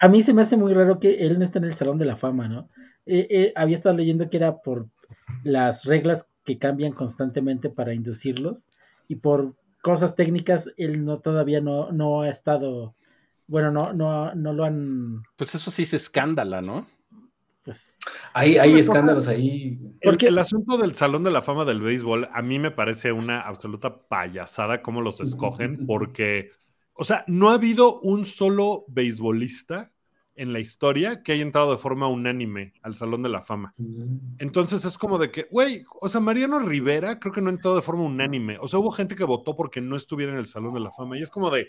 [0.00, 2.04] a mí se me hace muy raro que él no esté en el Salón de
[2.04, 2.68] la Fama, ¿no?
[3.06, 4.88] Eh, eh, había estado leyendo que era por
[5.44, 8.68] las reglas que cambian constantemente para inducirlos
[9.06, 12.94] y por cosas técnicas él no todavía no, no ha estado,
[13.46, 15.22] bueno, no, no, no lo han...
[15.36, 16.86] Pues eso sí es escándalo, ¿no?
[17.62, 17.96] Pues...
[18.32, 19.78] Hay, hay escándalos ahí.
[20.02, 23.40] Porque el, asunto del Salón de la Fama del Béisbol a mí me parece una
[23.40, 26.50] absoluta payasada cómo los escogen, porque
[26.98, 29.92] o sea, no ha habido un solo beisbolista
[30.34, 33.72] en la historia que haya entrado de forma unánime al Salón de la Fama.
[33.76, 34.36] Mm.
[34.38, 37.82] Entonces es como de que, güey, o sea, Mariano Rivera creo que no entró de
[37.82, 38.58] forma unánime.
[38.60, 41.16] O sea, hubo gente que votó porque no estuviera en el Salón de la Fama.
[41.16, 41.68] Y es como de,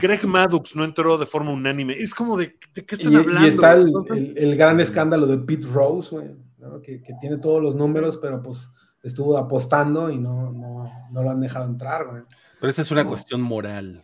[0.00, 1.94] Greg Maddox no entró de forma unánime.
[1.94, 3.44] Es como de, ¿de qué están hablando?
[3.44, 8.42] Y está el, gran escándalo de Pete Rose, güey, que, tiene todos los números, pero
[8.42, 8.70] pues
[9.04, 12.22] estuvo apostando y no, no, no lo han dejado entrar, güey.
[12.60, 14.02] Pero esa es una cuestión moral.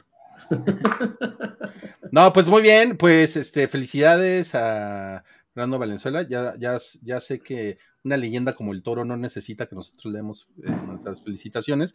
[2.13, 5.25] No, pues muy bien, pues este, felicidades a
[5.55, 6.29] Fernando Valenzuela.
[6.29, 10.47] Ya, ya, ya sé que una leyenda como el toro no necesita que nosotros leemos
[10.63, 11.95] eh, nuestras felicitaciones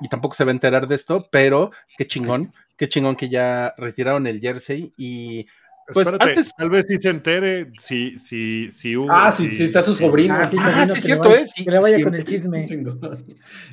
[0.00, 3.74] y tampoco se va a enterar de esto, pero qué chingón, qué chingón que ya
[3.76, 5.46] retiraron el jersey y
[5.92, 6.54] pues antes.
[6.54, 9.08] Tal vez si se entere si, si, si hubo.
[9.10, 10.34] Ah, si, si, está su sobrino.
[10.34, 11.54] Ah, sí, ah, sí cierto, es.
[11.54, 12.64] que le vaya con el chisme.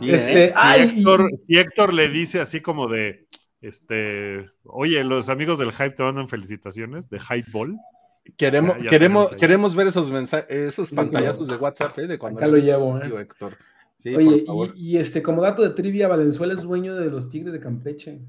[0.02, 3.28] este, ay, Héctor, y Héctor le dice así como de.
[3.66, 7.76] Este, oye, los amigos del Hype te mandan felicitaciones de Hype Ball.
[8.38, 12.06] Queremos, queremos, queremos ver esos mensajes, esos pantallazos de WhatsApp, ¿eh?
[12.06, 13.22] de cuando Acá lo llevo, ¿eh?
[13.22, 13.58] Héctor.
[14.06, 14.44] Oye,
[14.76, 18.22] y, y, este, como dato de trivia, Valenzuela es dueño de los Tigres de Campeche.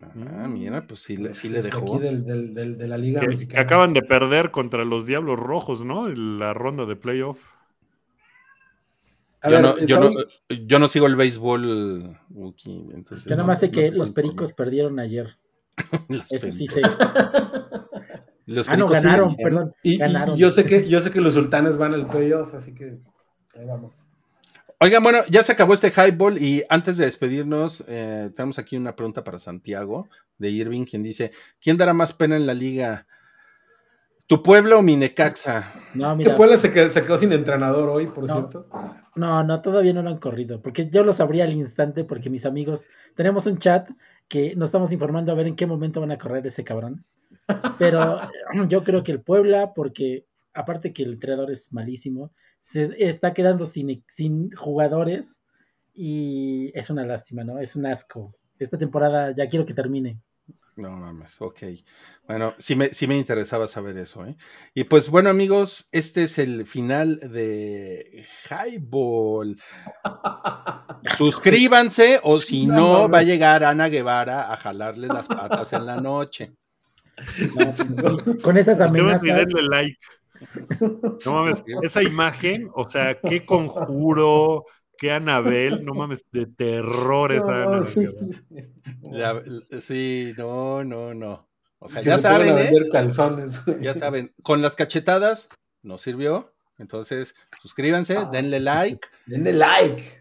[0.00, 1.96] Ah, mira, pues sí, sí le dejó.
[1.96, 6.08] Aquí del, de la Liga que, acaban de perder contra los Diablos Rojos, ¿no?
[6.08, 7.53] En la ronda de playoff.
[9.44, 10.10] Yo, no, yo, no,
[10.48, 12.18] yo, no, sigo el béisbol,
[12.94, 15.36] Entonces yo nada más sé que los Pericos perdieron ayer.
[16.30, 16.80] Eso sí sé.
[18.46, 19.74] Los ah, no, ganaron, perdón.
[19.82, 20.36] Y, ganaron.
[20.36, 22.98] yo, sé que, yo sé que los sultanes van al playoff, así que
[23.58, 24.10] ahí vamos.
[24.80, 28.94] Oigan, bueno, ya se acabó este highball y antes de despedirnos, eh, tenemos aquí una
[28.94, 33.06] pregunta para Santiago de Irving, quien dice: ¿Quién dará más pena en la liga?
[34.26, 35.70] ¿Tu pueblo o Minecaxa?
[35.94, 36.30] No, mira.
[36.30, 38.66] ¿Tu pueblo se quedó, sin entrenador hoy, por cierto?
[39.14, 42.46] No, no, todavía no lo han corrido, porque yo lo sabría al instante, porque mis
[42.46, 43.88] amigos, tenemos un chat
[44.28, 47.04] que nos estamos informando a ver en qué momento van a correr ese cabrón.
[47.78, 48.18] Pero
[48.68, 53.66] yo creo que el Puebla, porque aparte que el entrenador es malísimo, se está quedando
[53.66, 55.42] sin, sin jugadores
[55.92, 57.58] y es una lástima, ¿no?
[57.58, 58.34] Es un asco.
[58.58, 60.18] Esta temporada ya quiero que termine.
[60.76, 61.62] No mames, ok.
[62.26, 64.36] Bueno, sí me, sí me interesaba saber eso, ¿eh?
[64.74, 69.56] Y pues bueno, amigos, este es el final de Highball.
[71.16, 76.00] Suscríbanse o si no, va a llegar Ana Guevara a jalarle las patas en la
[76.00, 76.54] noche.
[78.42, 79.52] Con esas amenazas.
[79.68, 79.98] like.
[81.24, 84.66] No mames, esa imagen, o sea, qué conjuro,
[84.98, 87.80] qué Anabel, no mames, de terror esa
[89.80, 91.48] sí, no, no, no.
[91.78, 92.72] O sea, ya saben, ¿eh?
[93.80, 95.48] Ya saben, con las cachetadas
[95.82, 96.54] no sirvió.
[96.78, 98.28] Entonces, suscríbanse, ah.
[98.32, 99.06] denle like.
[99.26, 100.20] Denle like.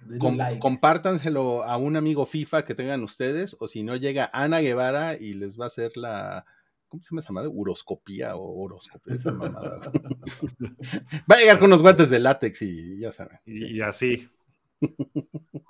[0.59, 5.33] Compártanselo a un amigo FIFA que tengan ustedes, o si no, llega Ana Guevara y
[5.33, 6.45] les va a hacer la,
[6.93, 7.49] ¿cómo se llama esa madre?
[7.51, 9.79] Uroscopía o horoscopía, esa mamada.
[11.31, 13.39] Va a llegar con unos guantes de látex y ya saben.
[13.45, 14.29] Y, así.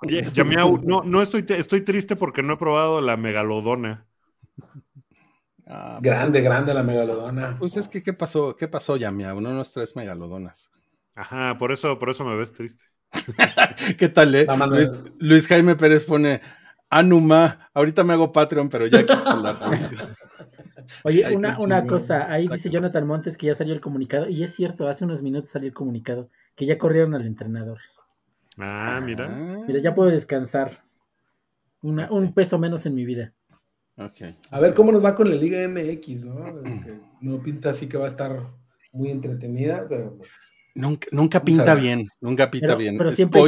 [0.02, 4.06] Oye, Yamiau, no, no estoy, estoy triste porque no he probado la megalodona.
[5.66, 7.56] Ah, pues grande, grande la megalodona.
[7.58, 8.54] Pues es que, ¿qué pasó?
[8.56, 9.40] ¿Qué pasó, Yamiau?
[9.40, 10.72] No nos traes megalodonas.
[11.14, 12.84] Ajá, por eso, por eso me ves triste.
[13.98, 14.46] ¿Qué tal, eh?
[14.68, 16.40] Luis, Luis, Jaime Pérez pone,
[16.90, 19.58] Anuma, ahorita me hago Patreon, pero ya quito la
[21.04, 24.54] Oye, una, una cosa, ahí dice Jonathan Montes que ya salió el comunicado, y es
[24.54, 27.80] cierto, hace unos minutos salió el comunicado, que ya corrieron al entrenador.
[28.58, 29.28] Ah, mira.
[29.66, 30.84] Mira, ya puedo descansar.
[31.82, 33.34] Un peso menos en mi vida.
[33.96, 34.36] Okay.
[34.50, 36.62] A ver cómo nos va con la Liga MX, ¿no?
[37.20, 38.50] no pinta así que va a estar
[38.92, 40.30] muy entretenida, pero pues,
[40.74, 42.98] Nunca, nunca pinta bien, nunca pinta bien.
[42.98, 43.42] Pero siempre,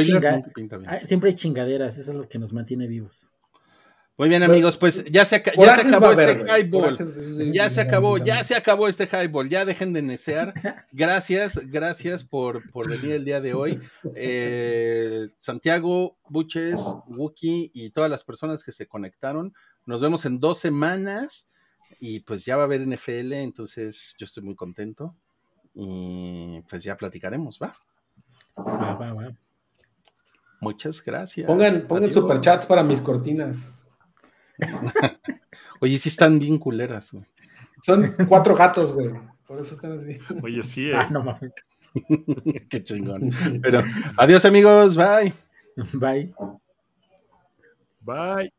[0.55, 1.05] pinta bien.
[1.05, 3.29] siempre hay chingaderas, eso es lo que nos mantiene vivos.
[4.17, 6.97] Muy bien, amigos, pues ya se, ya se acabó este highball.
[7.53, 9.47] Ya se acabó, ya se acabó este highball.
[9.47, 10.55] Ya dejen de necear.
[10.91, 13.79] Gracias, gracias por, venir el día de hoy.
[14.15, 19.53] Eh, Santiago, Buches, Wookie y todas las personas que se conectaron.
[19.85, 21.51] Nos vemos en dos semanas
[21.99, 25.15] y pues ya va a haber NFL, entonces yo estoy muy contento.
[25.75, 27.71] Y pues ya platicaremos, ¿va?
[28.57, 29.37] Va, va, va.
[30.59, 31.45] Muchas gracias.
[31.45, 33.73] Pongan, pongan superchats para mis cortinas.
[35.79, 37.25] Oye, sí están bien culeras, güey.
[37.81, 39.11] Son cuatro gatos, güey.
[39.45, 40.19] Por eso están así.
[40.43, 40.95] Oye, sí, eh.
[40.95, 41.51] Ah, no mames.
[42.69, 43.31] Qué chingón.
[43.61, 43.83] Pero
[44.17, 44.97] adiós, amigos.
[44.97, 45.33] Bye.
[45.93, 46.33] Bye.
[48.01, 48.53] Bye.